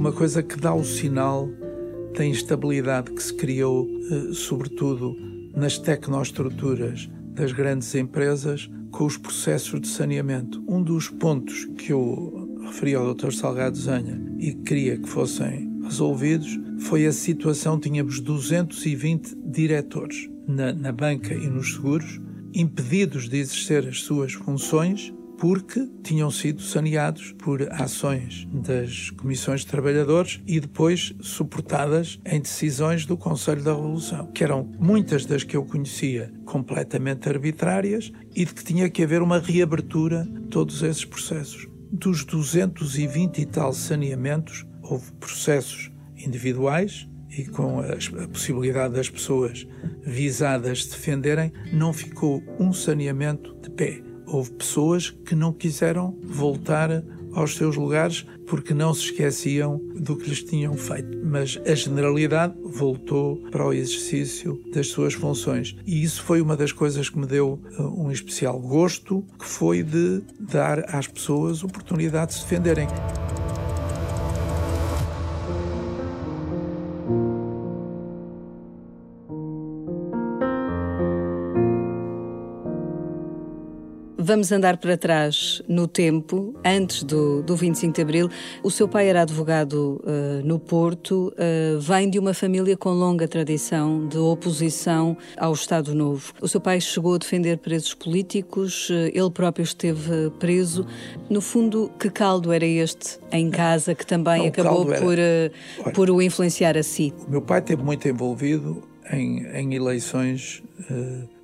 Uma 0.00 0.12
coisa 0.12 0.42
que 0.42 0.56
dá 0.56 0.72
o 0.72 0.82
sinal 0.82 1.46
da 2.16 2.24
instabilidade 2.24 3.12
que 3.12 3.22
se 3.22 3.34
criou, 3.34 3.86
eh, 4.10 4.32
sobretudo 4.32 5.14
nas 5.54 5.76
tecnoestruturas 5.76 7.10
das 7.34 7.52
grandes 7.52 7.94
empresas, 7.94 8.70
com 8.90 9.04
os 9.04 9.18
processos 9.18 9.78
de 9.78 9.88
saneamento. 9.88 10.64
Um 10.66 10.82
dos 10.82 11.10
pontos 11.10 11.66
que 11.76 11.92
eu 11.92 12.48
referi 12.62 12.94
ao 12.94 13.14
Dr. 13.14 13.30
Salgado 13.30 13.76
Zanha 13.76 14.18
e 14.38 14.54
queria 14.54 14.96
que 14.96 15.06
fossem 15.06 15.70
resolvidos 15.82 16.58
foi 16.78 17.04
a 17.04 17.12
situação: 17.12 17.78
tínhamos 17.78 18.20
220 18.20 19.36
diretores 19.44 20.30
na, 20.48 20.72
na 20.72 20.92
banca 20.92 21.34
e 21.34 21.46
nos 21.46 21.74
seguros, 21.74 22.18
impedidos 22.54 23.28
de 23.28 23.36
exercer 23.36 23.86
as 23.86 24.00
suas 24.00 24.32
funções 24.32 25.12
porque 25.40 25.88
tinham 26.02 26.30
sido 26.30 26.60
saneados 26.60 27.32
por 27.32 27.66
ações 27.72 28.46
das 28.52 29.08
comissões 29.08 29.62
de 29.62 29.68
trabalhadores 29.68 30.38
e 30.46 30.60
depois 30.60 31.14
suportadas 31.22 32.20
em 32.26 32.42
decisões 32.42 33.06
do 33.06 33.16
Conselho 33.16 33.62
da 33.62 33.74
Revolução, 33.74 34.26
que 34.26 34.44
eram 34.44 34.70
muitas 34.78 35.24
das 35.24 35.42
que 35.42 35.56
eu 35.56 35.64
conhecia 35.64 36.30
completamente 36.44 37.26
arbitrárias 37.26 38.12
e 38.36 38.44
de 38.44 38.52
que 38.52 38.62
tinha 38.62 38.90
que 38.90 39.02
haver 39.02 39.22
uma 39.22 39.38
reabertura 39.38 40.24
de 40.24 40.48
todos 40.48 40.82
esses 40.82 41.06
processos. 41.06 41.66
Dos 41.90 42.22
220 42.22 43.40
e 43.40 43.46
tal 43.46 43.72
saneamentos, 43.72 44.66
houve 44.82 45.10
processos 45.12 45.90
individuais 46.18 47.08
e 47.30 47.46
com 47.46 47.80
a, 47.80 48.28
possibilidade 48.28 48.92
das 48.92 49.08
pessoas 49.08 49.66
visadas 50.04 50.84
defenderem, 50.84 51.50
não 51.72 51.94
ficou 51.94 52.42
um 52.58 52.74
saneamento 52.74 53.56
de 53.62 53.70
pé 53.70 54.09
houve 54.30 54.50
pessoas 54.52 55.10
que 55.10 55.34
não 55.34 55.52
quiseram 55.52 56.16
voltar 56.22 57.02
aos 57.32 57.54
seus 57.56 57.76
lugares 57.76 58.26
porque 58.46 58.74
não 58.74 58.92
se 58.92 59.04
esqueciam 59.04 59.80
do 59.94 60.16
que 60.16 60.28
lhes 60.28 60.42
tinham 60.42 60.74
feito. 60.74 61.18
Mas 61.24 61.58
a 61.64 61.74
generalidade 61.74 62.54
voltou 62.64 63.36
para 63.50 63.66
o 63.66 63.72
exercício 63.72 64.60
das 64.74 64.88
suas 64.88 65.14
funções. 65.14 65.76
E 65.86 66.02
isso 66.02 66.22
foi 66.22 66.40
uma 66.40 66.56
das 66.56 66.72
coisas 66.72 67.08
que 67.08 67.18
me 67.18 67.26
deu 67.26 67.60
uh, 67.78 68.04
um 68.04 68.10
especial 68.10 68.58
gosto, 68.58 69.24
que 69.38 69.46
foi 69.46 69.82
de 69.82 70.22
dar 70.38 70.84
às 70.94 71.06
pessoas 71.06 71.62
oportunidade 71.62 72.32
de 72.32 72.38
se 72.38 72.42
defenderem. 72.42 72.88
Vamos 84.30 84.52
andar 84.52 84.76
para 84.76 84.96
trás 84.96 85.60
no 85.66 85.88
tempo, 85.88 86.54
antes 86.64 87.02
do, 87.02 87.42
do 87.42 87.56
25 87.56 87.92
de 87.92 88.00
Abril. 88.00 88.28
O 88.62 88.70
seu 88.70 88.86
pai 88.86 89.08
era 89.08 89.22
advogado 89.22 90.00
uh, 90.04 90.46
no 90.46 90.56
Porto, 90.56 91.34
uh, 91.34 91.80
vem 91.80 92.08
de 92.08 92.16
uma 92.16 92.32
família 92.32 92.76
com 92.76 92.90
longa 92.90 93.26
tradição 93.26 94.06
de 94.06 94.16
oposição 94.18 95.16
ao 95.36 95.52
Estado 95.52 95.96
Novo. 95.96 96.32
O 96.40 96.46
seu 96.46 96.60
pai 96.60 96.80
chegou 96.80 97.16
a 97.16 97.18
defender 97.18 97.58
presos 97.58 97.92
políticos, 97.92 98.88
uh, 98.90 99.10
ele 99.12 99.30
próprio 99.32 99.64
esteve 99.64 100.30
preso. 100.38 100.86
No 101.28 101.40
fundo, 101.40 101.90
que 101.98 102.08
caldo 102.08 102.52
era 102.52 102.64
este 102.64 103.18
em 103.32 103.50
casa 103.50 103.96
que 103.96 104.06
também 104.06 104.42
Não, 104.42 104.46
acabou 104.46 104.86
por, 104.86 105.18
Olha, 105.18 105.52
por 105.92 106.08
o 106.08 106.22
influenciar 106.22 106.78
a 106.78 106.84
si? 106.84 107.12
O 107.26 107.30
meu 107.32 107.42
pai 107.42 107.58
esteve 107.58 107.82
muito 107.82 108.06
envolvido 108.06 108.80
em, 109.10 109.44
em 109.56 109.74
eleições 109.74 110.62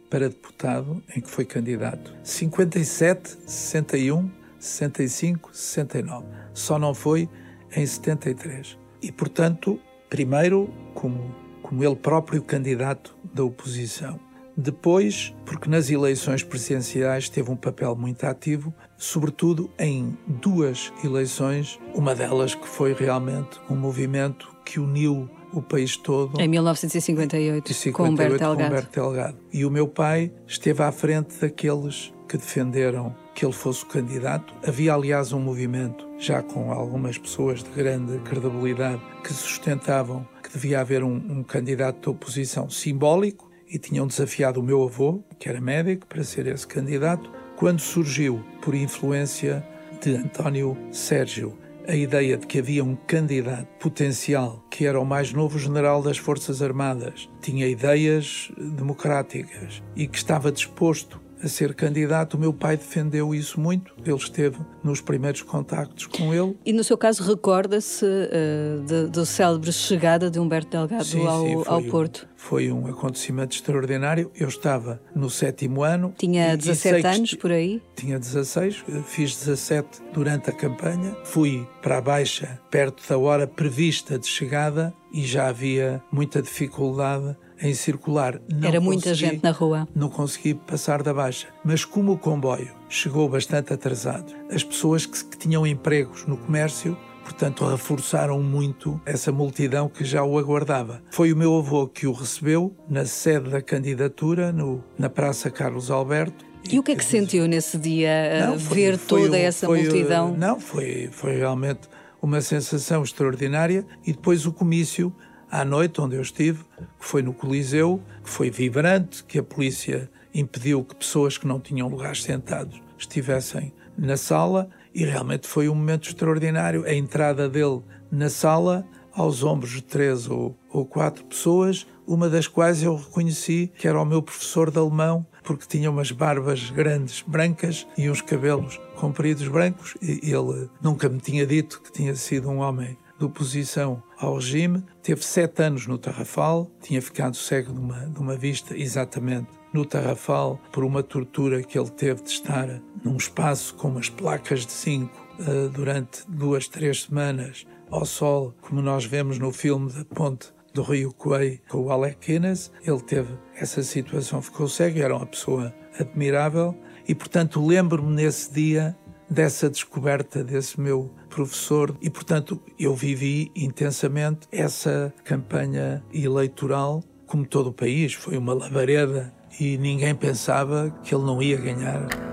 para 0.08 0.28
deputado 0.28 1.02
em 1.14 1.20
que 1.20 1.30
foi 1.30 1.44
candidato. 1.44 2.14
57, 2.22 3.38
61, 3.46 4.30
65, 4.58 5.50
69. 5.52 6.26
Só 6.54 6.78
não 6.78 6.94
foi 6.94 7.28
em 7.74 7.86
73. 7.86 8.78
E, 9.02 9.12
portanto, 9.12 9.78
primeiro 10.08 10.72
como, 10.94 11.34
como 11.62 11.84
ele 11.84 11.96
próprio 11.96 12.42
candidato 12.42 13.16
da 13.32 13.44
oposição. 13.44 14.18
Depois, 14.58 15.34
porque 15.44 15.68
nas 15.68 15.90
eleições 15.90 16.42
presidenciais 16.42 17.28
teve 17.28 17.50
um 17.50 17.56
papel 17.56 17.94
muito 17.94 18.24
ativo, 18.24 18.74
sobretudo 18.96 19.70
em 19.78 20.16
duas 20.26 20.90
eleições, 21.04 21.78
uma 21.94 22.14
delas 22.14 22.54
que 22.54 22.66
foi 22.66 22.94
realmente 22.94 23.60
um 23.68 23.76
movimento 23.76 24.56
que 24.64 24.80
uniu 24.80 25.28
o 25.58 25.62
país 25.62 25.96
todo. 25.96 26.40
Em 26.40 26.48
1958, 26.48 27.74
58, 27.74 27.96
com 27.96 28.04
Humberto 28.04 28.38
Delgado. 28.38 28.56
Com 28.56 28.64
Humberto 28.66 29.00
Delgado. 29.00 29.36
E 29.52 29.64
o 29.64 29.70
meu 29.70 29.88
pai 29.88 30.32
esteve 30.46 30.82
à 30.82 30.92
frente 30.92 31.38
daqueles 31.40 32.12
que 32.28 32.36
defenderam 32.36 33.14
que 33.34 33.44
ele 33.44 33.52
fosse 33.52 33.84
o 33.84 33.86
candidato. 33.86 34.54
Havia, 34.66 34.94
aliás, 34.94 35.32
um 35.32 35.40
movimento, 35.40 36.08
já 36.18 36.42
com 36.42 36.72
algumas 36.72 37.18
pessoas 37.18 37.62
de 37.62 37.70
grande 37.70 38.18
credibilidade, 38.20 39.00
que 39.22 39.32
sustentavam 39.32 40.26
que 40.42 40.52
devia 40.52 40.80
haver 40.80 41.02
um, 41.02 41.14
um 41.14 41.42
candidato 41.42 42.00
de 42.00 42.08
oposição 42.08 42.68
simbólico 42.70 43.50
e 43.68 43.78
tinham 43.78 44.06
desafiado 44.06 44.60
o 44.60 44.62
meu 44.62 44.82
avô, 44.82 45.22
que 45.38 45.48
era 45.48 45.60
médico, 45.60 46.06
para 46.06 46.24
ser 46.24 46.46
esse 46.46 46.66
candidato, 46.66 47.30
quando 47.56 47.80
surgiu, 47.80 48.44
por 48.62 48.74
influência 48.74 49.66
de 50.00 50.14
António 50.14 50.76
Sérgio, 50.92 51.56
a 51.88 51.94
ideia 51.94 52.36
de 52.36 52.46
que 52.46 52.58
havia 52.58 52.82
um 52.82 52.96
candidato 52.96 53.66
potencial 53.78 54.64
que 54.70 54.86
era 54.86 55.00
o 55.00 55.04
mais 55.04 55.32
novo 55.32 55.58
general 55.58 56.02
das 56.02 56.18
Forças 56.18 56.60
Armadas, 56.60 57.28
tinha 57.40 57.66
ideias 57.66 58.50
democráticas 58.58 59.82
e 59.94 60.06
que 60.06 60.18
estava 60.18 60.50
disposto 60.50 61.20
a 61.42 61.48
ser 61.48 61.74
candidato, 61.74 62.34
o 62.34 62.38
meu 62.38 62.52
pai 62.52 62.76
defendeu 62.76 63.34
isso 63.34 63.60
muito. 63.60 63.94
Ele 64.04 64.16
esteve 64.16 64.58
nos 64.82 65.00
primeiros 65.00 65.42
contactos 65.42 66.06
com 66.06 66.34
ele. 66.34 66.56
E 66.64 66.72
no 66.72 66.82
seu 66.82 66.96
caso, 66.96 67.22
recorda-se 67.22 68.04
uh, 68.04 69.08
da 69.08 69.24
célebre 69.24 69.72
chegada 69.72 70.30
de 70.30 70.38
Humberto 70.38 70.70
Delgado 70.70 71.04
sim, 71.04 71.26
ao, 71.26 71.46
sim, 71.46 71.62
ao 71.66 71.82
Porto? 71.82 72.26
Um, 72.32 72.36
foi 72.36 72.70
um 72.70 72.86
acontecimento 72.86 73.54
extraordinário. 73.54 74.30
Eu 74.34 74.48
estava 74.48 75.00
no 75.14 75.28
sétimo 75.28 75.82
ano. 75.82 76.14
Tinha 76.16 76.54
e, 76.54 76.56
17 76.56 77.00
e 77.00 77.06
anos 77.06 77.34
por 77.34 77.50
aí? 77.50 77.82
Tinha 77.94 78.18
16, 78.18 78.84
fiz 79.04 79.36
17 79.36 80.02
durante 80.12 80.50
a 80.50 80.52
campanha. 80.52 81.16
Fui 81.24 81.66
para 81.82 81.98
a 81.98 82.00
Baixa 82.00 82.60
perto 82.70 83.02
da 83.08 83.18
hora 83.18 83.46
prevista 83.46 84.18
de 84.18 84.26
chegada 84.26 84.94
e 85.12 85.24
já 85.24 85.48
havia 85.48 86.02
muita 86.12 86.42
dificuldade 86.42 87.36
em 87.60 87.74
circular. 87.74 88.40
Não 88.52 88.68
Era 88.68 88.80
muita 88.80 89.14
gente 89.14 89.42
na 89.42 89.50
rua. 89.50 89.88
Não 89.94 90.08
consegui 90.08 90.54
passar 90.54 91.02
da 91.02 91.12
baixa. 91.12 91.48
Mas 91.64 91.84
como 91.84 92.12
o 92.12 92.18
comboio 92.18 92.74
chegou 92.88 93.28
bastante 93.28 93.72
atrasado, 93.72 94.32
as 94.50 94.62
pessoas 94.62 95.06
que, 95.06 95.24
que 95.24 95.38
tinham 95.38 95.66
empregos 95.66 96.26
no 96.26 96.36
comércio 96.36 96.96
portanto 97.26 97.66
reforçaram 97.66 98.40
muito 98.40 99.00
essa 99.04 99.32
multidão 99.32 99.88
que 99.88 100.04
já 100.04 100.22
o 100.22 100.38
aguardava. 100.38 101.02
Foi 101.10 101.32
o 101.32 101.36
meu 101.36 101.58
avô 101.58 101.88
que 101.88 102.06
o 102.06 102.12
recebeu 102.12 102.72
na 102.88 103.04
sede 103.04 103.50
da 103.50 103.60
candidatura, 103.60 104.52
no, 104.52 104.82
na 104.96 105.10
Praça 105.10 105.50
Carlos 105.50 105.90
Alberto. 105.90 106.46
E, 106.70 106.78
o 106.78 106.84
que 106.84 106.92
é 106.92 106.96
que 106.96 107.04
sentiu 107.04 107.48
nesse 107.48 107.78
dia, 107.78 108.46
não, 108.46 108.58
foi, 108.58 108.76
ver 108.76 108.98
foi, 108.98 109.20
toda 109.22 109.36
foi, 109.36 109.40
essa 109.40 109.66
multidão? 109.66 110.36
Não, 110.36 110.60
foi, 110.60 111.08
foi 111.10 111.36
realmente 111.36 111.88
uma 112.22 112.40
sensação 112.40 113.02
extraordinária 113.02 113.84
e 114.04 114.12
depois 114.12 114.46
o 114.46 114.52
comício 114.52 115.12
à 115.50 115.64
noite 115.64 116.00
onde 116.00 116.16
eu 116.16 116.22
estive, 116.22 116.64
que 116.98 117.06
foi 117.06 117.22
no 117.22 117.32
Coliseu, 117.32 118.02
que 118.22 118.30
foi 118.30 118.50
vibrante, 118.50 119.24
que 119.24 119.38
a 119.38 119.42
polícia 119.42 120.10
impediu 120.34 120.84
que 120.84 120.94
pessoas 120.94 121.38
que 121.38 121.46
não 121.46 121.60
tinham 121.60 121.88
lugares 121.88 122.22
sentados 122.22 122.80
estivessem 122.98 123.72
na 123.96 124.16
sala 124.16 124.68
e 124.94 125.04
realmente 125.04 125.46
foi 125.46 125.68
um 125.68 125.74
momento 125.74 126.08
extraordinário. 126.08 126.84
A 126.84 126.92
entrada 126.92 127.48
dele 127.48 127.82
na 128.10 128.28
sala, 128.28 128.86
aos 129.12 129.42
ombros 129.42 129.70
de 129.72 129.82
três 129.82 130.28
ou, 130.28 130.56
ou 130.70 130.84
quatro 130.84 131.24
pessoas, 131.24 131.86
uma 132.06 132.28
das 132.28 132.46
quais 132.46 132.82
eu 132.82 132.96
reconheci 132.96 133.72
que 133.76 133.88
era 133.88 134.00
o 134.00 134.04
meu 134.04 134.22
professor 134.22 134.70
de 134.70 134.78
alemão, 134.78 135.26
porque 135.42 135.66
tinha 135.66 135.90
umas 135.90 136.10
barbas 136.10 136.70
grandes 136.70 137.22
brancas 137.26 137.86
e 137.96 138.10
uns 138.10 138.20
cabelos 138.20 138.80
compridos 138.96 139.46
brancos, 139.48 139.94
e 140.02 140.20
ele 140.32 140.68
nunca 140.80 141.08
me 141.08 141.18
tinha 141.18 141.46
dito 141.46 141.80
que 141.82 141.92
tinha 141.92 142.14
sido 142.14 142.48
um 142.48 142.58
homem 142.58 142.96
de 143.18 143.24
oposição 143.24 144.02
ao 144.18 144.34
regime. 144.36 144.84
Teve 145.02 145.22
sete 145.24 145.62
anos 145.62 145.86
no 145.86 145.98
Tarrafal, 145.98 146.70
tinha 146.82 147.00
ficado 147.00 147.36
cego 147.36 147.72
de 147.72 148.18
uma, 148.20 148.36
vista 148.36 148.76
exatamente 148.76 149.48
no 149.72 149.84
Tarrafal 149.84 150.60
por 150.72 150.84
uma 150.84 151.02
tortura 151.02 151.62
que 151.62 151.78
ele 151.78 151.90
teve 151.90 152.22
de 152.22 152.30
estar 152.30 152.80
num 153.04 153.16
espaço 153.16 153.74
com 153.74 153.88
umas 153.88 154.08
placas 154.08 154.66
de 154.66 154.72
zinco 154.72 155.26
uh, 155.40 155.68
durante 155.70 156.22
duas, 156.28 156.68
três 156.68 157.02
semanas 157.02 157.66
ao 157.90 158.04
sol, 158.04 158.54
como 158.60 158.82
nós 158.82 159.04
vemos 159.04 159.38
no 159.38 159.52
filme 159.52 159.92
da 159.92 160.04
Ponte 160.04 160.48
do 160.74 160.82
Rio 160.82 161.12
Coei 161.12 161.60
com 161.68 161.84
o 161.84 161.90
Alec 161.90 162.26
Guinness. 162.26 162.70
Ele 162.82 163.00
teve 163.00 163.34
essa 163.54 163.82
situação, 163.82 164.42
ficou 164.42 164.68
cego, 164.68 164.98
era 164.98 165.16
uma 165.16 165.26
pessoa 165.26 165.74
admirável 165.98 166.76
e, 167.08 167.14
portanto, 167.14 167.64
lembro-me 167.64 168.14
nesse 168.14 168.52
dia 168.52 168.96
dessa 169.28 169.68
descoberta 169.68 170.42
desse 170.42 170.80
meu 170.80 171.10
professor 171.28 171.96
e, 172.00 172.08
portanto, 172.08 172.60
eu 172.78 172.94
vivi 172.94 173.50
intensamente 173.54 174.46
essa 174.50 175.12
campanha 175.24 176.02
eleitoral, 176.12 177.02
como 177.26 177.46
todo 177.46 177.68
o 177.68 177.72
país. 177.72 178.14
Foi 178.14 178.36
uma 178.36 178.54
labareda 178.54 179.32
e 179.58 179.76
ninguém 179.78 180.14
pensava 180.14 180.90
que 181.02 181.14
ele 181.14 181.24
não 181.24 181.42
ia 181.42 181.56
ganhar. 181.56 182.25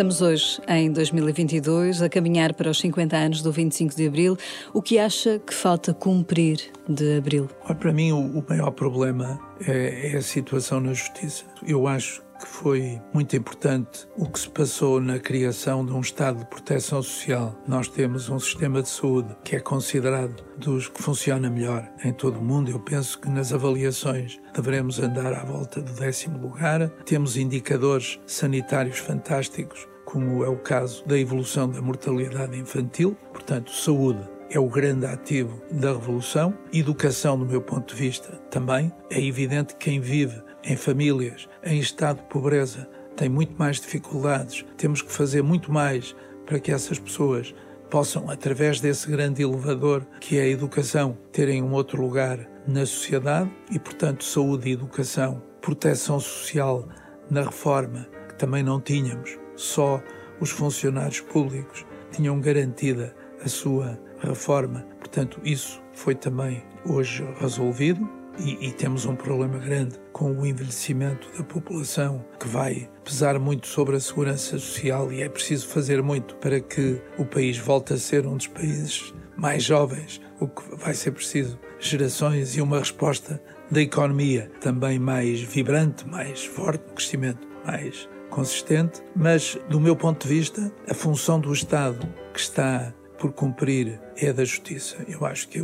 Estamos 0.00 0.22
hoje, 0.22 0.62
em 0.66 0.90
2022, 0.90 2.00
a 2.00 2.08
caminhar 2.08 2.54
para 2.54 2.70
os 2.70 2.80
50 2.80 3.14
anos 3.14 3.42
do 3.42 3.52
25 3.52 3.94
de 3.94 4.06
Abril. 4.06 4.34
O 4.72 4.80
que 4.80 4.98
acha 4.98 5.38
que 5.38 5.52
falta 5.52 5.92
cumprir 5.92 6.58
de 6.88 7.18
Abril? 7.18 7.50
Para 7.78 7.92
mim, 7.92 8.10
o 8.10 8.42
maior 8.48 8.70
problema 8.70 9.38
é, 9.68 10.12
é 10.12 10.16
a 10.16 10.22
situação 10.22 10.80
na 10.80 10.94
justiça. 10.94 11.44
Eu 11.66 11.86
acho 11.86 12.22
que 12.40 12.46
foi 12.46 13.00
muito 13.12 13.36
importante 13.36 14.08
o 14.16 14.26
que 14.26 14.40
se 14.40 14.48
passou 14.48 15.00
na 15.00 15.18
criação 15.18 15.84
de 15.84 15.92
um 15.92 16.00
Estado 16.00 16.38
de 16.38 16.46
proteção 16.46 17.02
social. 17.02 17.54
Nós 17.68 17.86
temos 17.86 18.30
um 18.30 18.38
sistema 18.38 18.82
de 18.82 18.88
saúde 18.88 19.36
que 19.44 19.54
é 19.54 19.60
considerado 19.60 20.42
dos 20.56 20.88
que 20.88 21.02
funciona 21.02 21.50
melhor 21.50 21.86
em 22.02 22.12
todo 22.12 22.38
o 22.38 22.42
mundo. 22.42 22.70
Eu 22.70 22.80
penso 22.80 23.20
que 23.20 23.28
nas 23.28 23.52
avaliações 23.52 24.40
devemos 24.54 24.98
andar 24.98 25.34
à 25.34 25.44
volta 25.44 25.82
do 25.82 25.92
décimo 25.92 26.38
lugar. 26.38 26.88
Temos 27.04 27.36
indicadores 27.36 28.18
sanitários 28.26 28.98
fantásticos, 28.98 29.86
como 30.10 30.44
é 30.44 30.48
o 30.48 30.56
caso 30.56 31.06
da 31.06 31.16
evolução 31.16 31.68
da 31.68 31.80
mortalidade 31.80 32.58
infantil. 32.58 33.16
Portanto, 33.32 33.70
saúde 33.70 34.20
é 34.50 34.58
o 34.58 34.68
grande 34.68 35.06
ativo 35.06 35.62
da 35.70 35.92
revolução. 35.92 36.52
Educação, 36.72 37.38
do 37.38 37.46
meu 37.46 37.62
ponto 37.62 37.94
de 37.94 38.00
vista, 38.00 38.32
também. 38.50 38.92
É 39.08 39.24
evidente 39.24 39.74
que 39.74 39.84
quem 39.84 40.00
vive 40.00 40.42
em 40.64 40.76
famílias 40.76 41.48
em 41.62 41.78
estado 41.78 42.16
de 42.16 42.24
pobreza 42.24 42.88
têm 43.16 43.28
muito 43.28 43.54
mais 43.56 43.80
dificuldades. 43.80 44.64
Temos 44.76 45.00
que 45.00 45.12
fazer 45.12 45.42
muito 45.42 45.72
mais 45.72 46.16
para 46.44 46.58
que 46.58 46.72
essas 46.72 46.98
pessoas 46.98 47.54
possam, 47.88 48.28
através 48.28 48.80
desse 48.80 49.08
grande 49.08 49.42
elevador 49.42 50.04
que 50.20 50.38
é 50.38 50.42
a 50.42 50.48
educação, 50.48 51.16
terem 51.30 51.62
um 51.62 51.72
outro 51.72 52.02
lugar 52.02 52.48
na 52.66 52.84
sociedade 52.84 53.50
e, 53.70 53.78
portanto, 53.78 54.24
saúde 54.24 54.70
e 54.70 54.72
educação, 54.72 55.40
proteção 55.60 56.18
social 56.18 56.88
na 57.30 57.42
reforma, 57.42 58.08
que 58.28 58.34
também 58.34 58.62
não 58.62 58.80
tínhamos, 58.80 59.39
só 59.60 60.02
os 60.40 60.50
funcionários 60.50 61.20
públicos 61.20 61.84
tinham 62.10 62.40
garantida 62.40 63.14
a 63.44 63.48
sua 63.48 64.00
reforma. 64.18 64.86
Portanto, 64.98 65.40
isso 65.44 65.82
foi 65.92 66.14
também 66.14 66.62
hoje 66.84 67.26
resolvido 67.38 68.08
e, 68.38 68.68
e, 68.68 68.72
temos 68.72 69.04
um 69.04 69.14
problema 69.14 69.58
grande 69.58 69.96
com 70.12 70.32
o 70.32 70.46
envelhecimento 70.46 71.28
da 71.36 71.44
população 71.44 72.24
que 72.38 72.48
vai 72.48 72.88
pesar 73.04 73.38
muito 73.38 73.66
sobre 73.66 73.96
a 73.96 74.00
segurança 74.00 74.58
social 74.58 75.12
e 75.12 75.22
é 75.22 75.28
preciso 75.28 75.68
fazer 75.68 76.02
muito 76.02 76.36
para 76.36 76.58
que 76.58 77.02
o 77.18 77.24
país 77.24 77.58
volte 77.58 77.92
a 77.92 77.98
ser 77.98 78.26
um 78.26 78.36
dos 78.36 78.46
países 78.46 79.12
mais 79.36 79.62
jovens, 79.62 80.22
o 80.38 80.48
que 80.48 80.74
vai 80.76 80.94
ser 80.94 81.10
preciso 81.10 81.58
gerações 81.78 82.56
e 82.56 82.62
uma 82.62 82.78
resposta 82.78 83.42
da 83.70 83.82
economia 83.82 84.50
também 84.60 84.98
mais 84.98 85.40
vibrante, 85.42 86.08
mais 86.08 86.44
forte, 86.44 86.82
um 86.90 86.94
crescimento 86.94 87.46
mais 87.66 88.08
consistente, 88.30 89.02
mas 89.14 89.58
do 89.68 89.80
meu 89.80 89.94
ponto 89.94 90.26
de 90.26 90.34
vista, 90.34 90.72
a 90.88 90.94
função 90.94 91.38
do 91.38 91.52
Estado 91.52 92.08
que 92.32 92.40
está 92.40 92.94
por 93.18 93.32
cumprir 93.32 94.00
é 94.16 94.32
da 94.32 94.44
justiça. 94.44 94.96
Eu 95.06 95.26
acho 95.26 95.48
que 95.48 95.62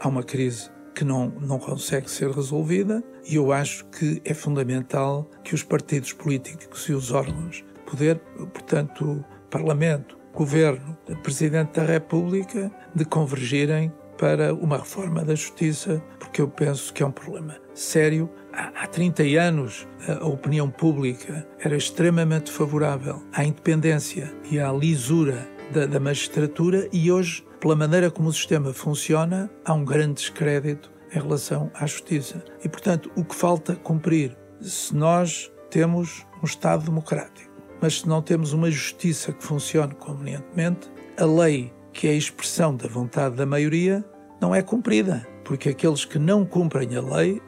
há 0.00 0.08
uma 0.08 0.22
crise 0.22 0.70
que 0.94 1.04
não, 1.04 1.28
não 1.40 1.58
consegue 1.58 2.10
ser 2.10 2.30
resolvida 2.30 3.04
e 3.28 3.36
eu 3.36 3.52
acho 3.52 3.84
que 3.86 4.22
é 4.24 4.32
fundamental 4.32 5.28
que 5.44 5.54
os 5.54 5.62
partidos 5.62 6.14
políticos 6.14 6.88
e 6.88 6.92
os 6.94 7.12
órgãos 7.12 7.56
de 7.56 7.90
poder, 7.90 8.18
portanto, 8.52 9.22
Parlamento, 9.50 10.18
Governo, 10.32 10.96
Presidente 11.22 11.78
da 11.78 11.84
República, 11.84 12.70
de 12.94 13.04
convergirem 13.04 13.92
para 14.18 14.54
uma 14.54 14.78
reforma 14.78 15.22
da 15.22 15.34
justiça, 15.34 16.02
porque 16.18 16.40
eu 16.40 16.48
penso 16.48 16.92
que 16.92 17.02
é 17.02 17.06
um 17.06 17.10
problema 17.10 17.56
sério. 17.74 18.30
Há 18.56 18.86
30 18.86 19.22
anos, 19.38 19.86
a 20.08 20.26
opinião 20.26 20.70
pública 20.70 21.46
era 21.60 21.76
extremamente 21.76 22.50
favorável 22.50 23.22
à 23.32 23.44
independência 23.44 24.34
e 24.50 24.58
à 24.58 24.72
lisura 24.72 25.46
da, 25.72 25.84
da 25.84 26.00
magistratura 26.00 26.88
e 26.90 27.12
hoje 27.12 27.44
pela 27.60 27.74
maneira 27.74 28.10
como 28.10 28.28
o 28.28 28.32
sistema 28.32 28.72
funciona, 28.72 29.50
há 29.64 29.74
um 29.74 29.84
grande 29.84 30.14
descrédito 30.14 30.90
em 31.12 31.18
relação 31.18 31.70
à 31.74 31.86
justiça. 31.86 32.44
E, 32.62 32.68
portanto, 32.68 33.10
o 33.16 33.24
que 33.24 33.34
falta 33.34 33.74
cumprir, 33.74 34.36
se 34.60 34.94
nós 34.94 35.52
temos 35.70 36.24
um 36.42 36.46
Estado 36.46 36.84
democrático, 36.84 37.52
mas 37.80 38.00
se 38.00 38.08
não 38.08 38.22
temos 38.22 38.52
uma 38.52 38.70
justiça 38.70 39.32
que 39.32 39.44
funcione 39.44 39.94
convenientemente, 39.94 40.90
a 41.18 41.24
lei, 41.24 41.72
que 41.92 42.06
é 42.06 42.10
a 42.10 42.14
expressão 42.14 42.76
da 42.76 42.88
vontade 42.88 43.36
da 43.36 43.46
maioria, 43.46 44.04
não 44.40 44.54
é 44.54 44.62
cumprida, 44.62 45.26
porque 45.44 45.70
aqueles 45.70 46.04
que 46.04 46.18
não 46.18 46.44
cumprem 46.44 46.94
a 46.94 47.00
lei 47.00 47.40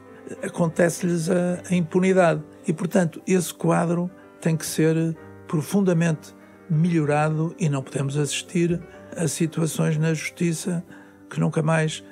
acontece-lhes 0.43 1.29
a, 1.29 1.61
a 1.69 1.75
impunidade. 1.75 2.41
E, 2.67 2.73
portanto, 2.73 3.21
esse 3.25 3.53
quadro 3.53 4.09
tem 4.41 4.55
que 4.55 4.65
ser 4.65 5.15
profundamente 5.47 6.35
melhorado 6.69 7.55
e 7.59 7.67
não 7.67 7.81
podemos 7.81 8.17
assistir 8.17 8.79
a 9.15 9.27
situações 9.27 9.97
na 9.97 10.13
justiça 10.13 10.83
que 11.29 11.39
nunca 11.39 11.61
mais 11.61 12.03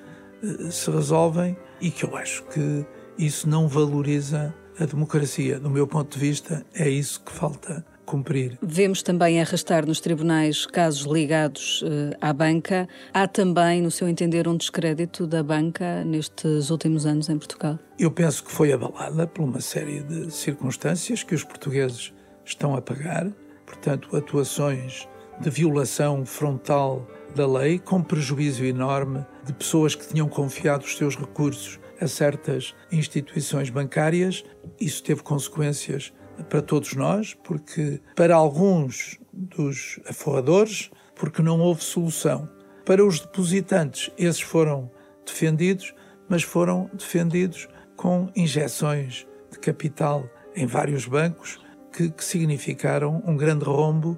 eh, 0.43 0.71
se 0.71 0.89
resolvem 0.89 1.55
e 1.79 1.91
que 1.91 2.03
eu 2.03 2.15
acho 2.15 2.43
que 2.45 2.85
isso 3.17 3.47
não 3.47 3.67
valoriza 3.67 4.53
a 4.79 4.85
democracia. 4.85 5.59
Do 5.59 5.69
meu 5.69 5.87
ponto 5.87 6.17
de 6.17 6.19
vista, 6.19 6.65
é 6.73 6.89
isso 6.89 7.21
que 7.23 7.31
falta 7.31 7.85
cumprir. 8.07 8.57
Vemos 8.63 9.03
também 9.03 9.39
arrastar 9.39 9.85
nos 9.85 9.99
tribunais 9.99 10.65
casos 10.65 11.05
ligados 11.05 11.83
uh, 11.83 12.15
à 12.19 12.33
banca. 12.33 12.87
Há 13.13 13.27
também, 13.27 13.81
no 13.81 13.91
seu 13.91 14.07
entender, 14.07 14.47
um 14.47 14.55
descrédito 14.55 15.27
da 15.27 15.43
banca 15.43 16.03
nestes 16.05 16.71
últimos 16.71 17.05
anos 17.05 17.29
em 17.29 17.37
Portugal? 17.37 17.77
Eu 17.99 18.09
penso 18.09 18.43
que 18.43 18.51
foi 18.51 18.71
abalada 18.71 19.27
por 19.27 19.43
uma 19.43 19.59
série 19.59 20.01
de 20.01 20.31
circunstâncias 20.31 21.21
que 21.21 21.35
os 21.35 21.43
portugueses 21.43 22.13
estão 22.45 22.75
a 22.75 22.81
pagar. 22.81 23.27
Portanto, 23.65 24.15
atuações 24.15 25.07
de 25.41 25.49
violação 25.49 26.25
frontal 26.25 27.05
da 27.35 27.45
lei, 27.45 27.77
com 27.77 28.01
prejuízo 28.01 28.63
enorme 28.63 29.25
de 29.45 29.53
pessoas 29.53 29.93
que 29.93 30.07
tinham 30.07 30.27
confiado 30.27 30.83
os 30.85 30.97
seus 30.97 31.15
recursos 31.15 31.77
a 31.99 32.07
certas 32.07 32.73
instituições 32.91 33.69
bancárias. 33.69 34.43
Isso 34.79 35.03
teve 35.03 35.21
consequências 35.21 36.13
para 36.43 36.61
todos 36.61 36.93
nós, 36.93 37.33
porque 37.33 38.01
para 38.15 38.35
alguns 38.35 39.19
dos 39.33 39.99
aforradores, 40.07 40.89
porque 41.15 41.41
não 41.41 41.59
houve 41.59 41.83
solução. 41.83 42.49
Para 42.85 43.05
os 43.05 43.19
depositantes, 43.19 44.11
esses 44.17 44.41
foram 44.41 44.89
defendidos, 45.25 45.93
mas 46.29 46.43
foram 46.43 46.89
defendidos 46.93 47.67
com 47.95 48.29
injeções 48.35 49.27
de 49.51 49.59
capital 49.59 50.29
em 50.55 50.65
vários 50.65 51.05
bancos 51.05 51.59
que, 51.91 52.09
que 52.09 52.23
significaram 52.23 53.21
um 53.25 53.35
grande 53.35 53.65
rombo 53.65 54.17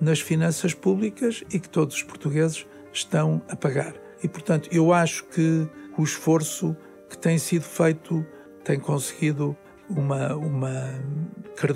nas 0.00 0.20
finanças 0.20 0.74
públicas 0.74 1.42
e 1.52 1.58
que 1.58 1.68
todos 1.68 1.96
os 1.96 2.02
portugueses 2.02 2.66
estão 2.92 3.42
a 3.48 3.56
pagar. 3.56 3.94
E, 4.22 4.28
portanto, 4.28 4.68
eu 4.72 4.92
acho 4.92 5.24
que 5.24 5.68
o 5.96 6.02
esforço 6.02 6.76
que 7.08 7.18
tem 7.18 7.38
sido 7.38 7.62
feito 7.64 8.24
tem 8.64 8.78
conseguido 8.78 9.56
uma, 9.88 10.34
uma 10.34 10.90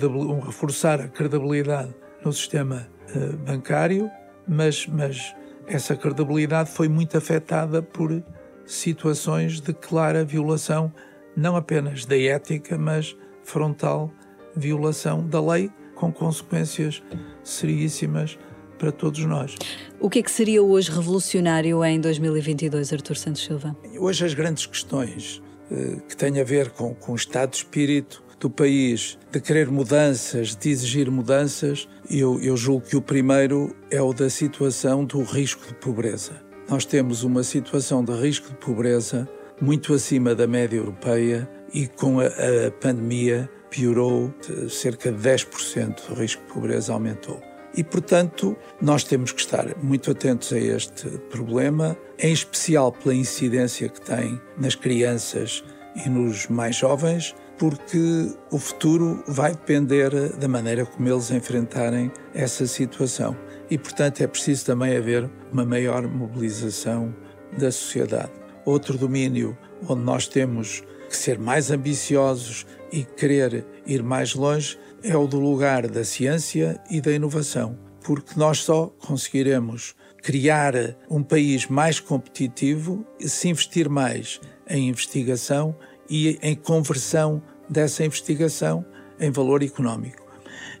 um 0.03 0.39
reforçar 0.39 1.01
a 1.01 1.07
credibilidade 1.07 1.93
no 2.23 2.33
sistema 2.33 2.87
uh, 3.15 3.37
bancário, 3.37 4.09
mas, 4.47 4.85
mas 4.87 5.33
essa 5.67 5.95
credibilidade 5.95 6.69
foi 6.69 6.87
muito 6.87 7.17
afetada 7.17 7.81
por 7.81 8.23
situações 8.65 9.61
de 9.61 9.73
clara 9.73 10.23
violação, 10.23 10.91
não 11.35 11.55
apenas 11.55 12.05
da 12.05 12.17
ética, 12.17 12.77
mas 12.77 13.15
frontal 13.43 14.11
violação 14.55 15.25
da 15.27 15.41
lei, 15.41 15.71
com 15.95 16.11
consequências 16.11 17.01
seríssimas 17.43 18.37
para 18.77 18.91
todos 18.91 19.23
nós. 19.25 19.55
O 19.99 20.09
que 20.09 20.19
é 20.19 20.23
que 20.23 20.31
seria 20.31 20.63
hoje 20.63 20.89
revolucionário 20.91 21.83
em 21.83 21.99
2022, 21.99 22.93
Artur 22.93 23.17
Santos 23.17 23.43
Silva? 23.43 23.75
Hoje 23.97 24.25
as 24.25 24.33
grandes 24.33 24.65
questões 24.65 25.41
eh, 25.69 25.97
que 26.07 26.15
têm 26.15 26.39
a 26.39 26.43
ver 26.43 26.71
com, 26.71 26.95
com 26.95 27.11
o 27.11 27.15
estado 27.15 27.51
de 27.51 27.57
espírito 27.57 28.23
do 28.39 28.49
país, 28.49 29.17
de 29.31 29.39
querer 29.39 29.69
mudanças, 29.69 30.55
de 30.55 30.69
exigir 30.69 31.11
mudanças, 31.11 31.87
eu, 32.09 32.41
eu 32.41 32.55
julgo 32.55 32.85
que 32.85 32.95
o 32.95 33.01
primeiro 33.01 33.75
é 33.91 34.01
o 34.01 34.13
da 34.13 34.29
situação 34.29 35.03
do 35.03 35.21
risco 35.23 35.67
de 35.67 35.73
pobreza. 35.75 36.41
Nós 36.69 36.85
temos 36.85 37.23
uma 37.23 37.43
situação 37.43 38.03
de 38.03 38.13
risco 38.13 38.49
de 38.49 38.55
pobreza 38.55 39.27
muito 39.61 39.93
acima 39.93 40.33
da 40.33 40.47
média 40.47 40.77
europeia 40.77 41.49
e 41.73 41.87
com 41.87 42.19
a, 42.19 42.27
a 42.27 42.71
pandemia 42.79 43.49
piorou 43.69 44.33
cerca 44.69 45.11
de 45.11 45.17
10% 45.17 46.09
o 46.09 46.13
risco 46.13 46.41
de 46.45 46.53
pobreza 46.53 46.93
aumentou. 46.93 47.41
E, 47.75 47.83
portanto, 47.83 48.57
nós 48.81 49.03
temos 49.03 49.31
que 49.31 49.41
estar 49.41 49.75
muito 49.83 50.09
atentos 50.09 50.51
a 50.51 50.57
este 50.57 51.07
problema, 51.29 51.95
em 52.17 52.33
especial 52.33 52.91
pela 52.91 53.13
incidência 53.13 53.87
que 53.89 54.01
tem 54.01 54.41
nas 54.57 54.73
crianças 54.73 55.63
e 55.95 56.09
nos 56.09 56.47
mais 56.47 56.75
jovens, 56.75 57.35
porque 57.59 58.31
o 58.49 58.57
futuro 58.57 59.21
vai 59.27 59.51
depender 59.51 60.09
da 60.37 60.47
maneira 60.47 60.85
como 60.85 61.07
eles 61.07 61.29
enfrentarem 61.29 62.09
essa 62.33 62.65
situação. 62.65 63.37
E, 63.69 63.77
portanto, 63.77 64.21
é 64.21 64.27
preciso 64.27 64.65
também 64.65 64.95
haver 64.95 65.29
uma 65.51 65.65
maior 65.65 66.07
mobilização 66.07 67.13
da 67.57 67.69
sociedade. 67.71 68.31
Outro 68.65 68.97
domínio 68.97 69.57
onde 69.87 70.01
nós 70.01 70.25
temos 70.25 70.81
que 71.09 71.17
ser 71.17 71.37
mais 71.37 71.69
ambiciosos 71.69 72.65
e 72.91 73.03
querer 73.03 73.65
ir 73.85 74.01
mais 74.01 74.33
longe 74.33 74.79
é 75.03 75.15
o 75.17 75.27
do 75.27 75.39
lugar 75.39 75.87
da 75.87 76.03
ciência 76.03 76.79
e 76.89 77.01
da 77.01 77.11
inovação, 77.11 77.77
porque 78.03 78.33
nós 78.37 78.59
só 78.59 78.87
conseguiremos 79.05 79.95
criar 80.21 80.73
um 81.09 81.23
país 81.23 81.67
mais 81.67 81.99
competitivo 81.99 83.05
se 83.19 83.49
investir 83.49 83.89
mais 83.89 84.39
em 84.69 84.89
investigação 84.89 85.75
e 86.09 86.39
em 86.41 86.55
conversão 86.55 87.41
dessa 87.69 88.03
investigação 88.03 88.85
em 89.19 89.29
valor 89.29 89.61
económico. 89.63 90.27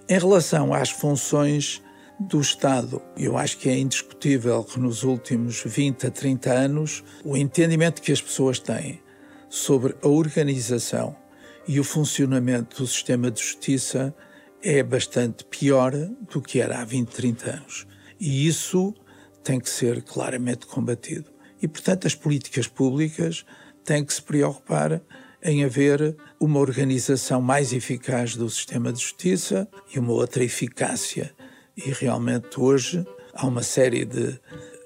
Em 0.07 0.17
relação 0.17 0.73
às 0.73 0.89
funções 0.89 1.83
do 2.19 2.41
Estado, 2.41 3.01
eu 3.15 3.37
acho 3.37 3.57
que 3.57 3.69
é 3.69 3.77
indiscutível 3.77 4.63
que 4.63 4.79
nos 4.79 5.03
últimos 5.03 5.63
20 5.63 6.07
a 6.07 6.11
30 6.11 6.51
anos 6.51 7.03
o 7.23 7.37
entendimento 7.37 8.01
que 8.01 8.11
as 8.11 8.21
pessoas 8.21 8.59
têm 8.59 9.01
sobre 9.49 9.95
a 10.01 10.07
organização 10.07 11.15
e 11.67 11.79
o 11.79 11.83
funcionamento 11.83 12.81
do 12.81 12.87
sistema 12.87 13.29
de 13.29 13.41
justiça 13.41 14.13
é 14.61 14.83
bastante 14.83 15.45
pior 15.45 15.91
do 15.91 16.41
que 16.41 16.59
era 16.59 16.81
há 16.81 16.85
20, 16.85 17.07
30 17.09 17.49
anos. 17.51 17.87
E 18.19 18.47
isso 18.47 18.93
tem 19.43 19.59
que 19.59 19.69
ser 19.69 20.01
claramente 20.01 20.65
combatido. 20.65 21.31
E, 21.61 21.67
portanto, 21.67 22.07
as 22.07 22.15
políticas 22.15 22.67
públicas 22.67 23.45
têm 23.83 24.03
que 24.03 24.13
se 24.13 24.21
preocupar 24.21 25.01
em 25.41 25.63
haver 25.63 26.15
uma 26.39 26.59
organização 26.59 27.41
mais 27.41 27.71
eficaz 27.73 28.35
do 28.35 28.49
sistema 28.49 28.91
de 28.91 28.99
justiça 28.99 29.67
e 29.93 29.99
uma 29.99 30.11
outra 30.11 30.43
eficácia. 30.43 31.33
E 31.75 31.91
realmente 31.91 32.59
hoje 32.59 33.05
há 33.33 33.47
uma 33.47 33.63
série 33.63 34.05
de 34.05 34.39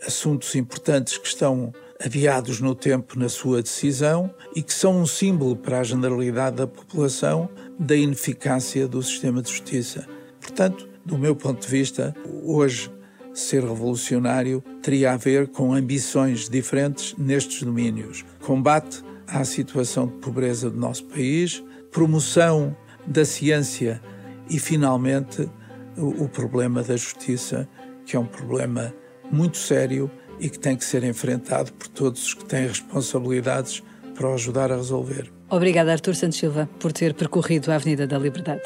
assuntos 0.05 0.53
importantes 0.55 1.17
que 1.17 1.27
estão 1.27 1.73
adiados 2.03 2.59
no 2.59 2.75
tempo 2.75 3.17
na 3.17 3.29
sua 3.29 3.61
decisão 3.61 4.33
e 4.55 4.61
que 4.61 4.73
são 4.73 5.01
um 5.01 5.05
símbolo 5.05 5.55
para 5.55 5.79
a 5.79 5.83
generalidade 5.83 6.57
da 6.57 6.67
população 6.67 7.49
da 7.79 7.95
ineficácia 7.95 8.87
do 8.87 9.01
sistema 9.01 9.41
de 9.41 9.49
justiça. 9.49 10.07
Portanto, 10.41 10.87
do 11.05 11.17
meu 11.17 11.35
ponto 11.35 11.61
de 11.61 11.67
vista, 11.67 12.15
hoje 12.43 12.91
ser 13.33 13.63
revolucionário 13.63 14.63
teria 14.81 15.13
a 15.13 15.17
ver 15.17 15.47
com 15.47 15.73
ambições 15.73 16.47
diferentes 16.47 17.15
nestes 17.17 17.63
domínios. 17.63 18.23
Combate 18.41 19.03
à 19.27 19.43
situação 19.43 20.07
de 20.07 20.13
pobreza 20.17 20.69
do 20.69 20.77
nosso 20.77 21.05
país, 21.05 21.63
promoção 21.91 22.75
da 23.05 23.25
ciência 23.25 24.01
e, 24.49 24.59
finalmente, 24.59 25.49
o, 25.97 26.27
problema 26.27 26.83
da 26.83 26.95
justiça, 26.95 27.67
que 28.05 28.15
é 28.15 28.19
um 28.19 28.25
problema 28.25 28.93
muito 29.31 29.57
sério 29.57 30.09
e 30.39 30.49
que 30.49 30.59
tem 30.59 30.75
que 30.75 30.83
ser 30.83 31.03
enfrentado 31.03 31.71
por 31.73 31.87
todos 31.87 32.27
os 32.27 32.33
que 32.33 32.45
têm 32.45 32.67
responsabilidades 32.67 33.83
para 34.15 34.29
o 34.29 34.33
ajudar 34.33 34.71
a 34.71 34.75
resolver. 34.75 35.31
Obrigada, 35.49 35.91
Artur 35.91 36.15
Santos 36.15 36.39
Silva, 36.39 36.67
por 36.79 36.91
ter 36.91 37.13
percorrido 37.13 37.71
a 37.71 37.75
Avenida 37.75 38.07
da 38.07 38.17
Liberdade. 38.17 38.63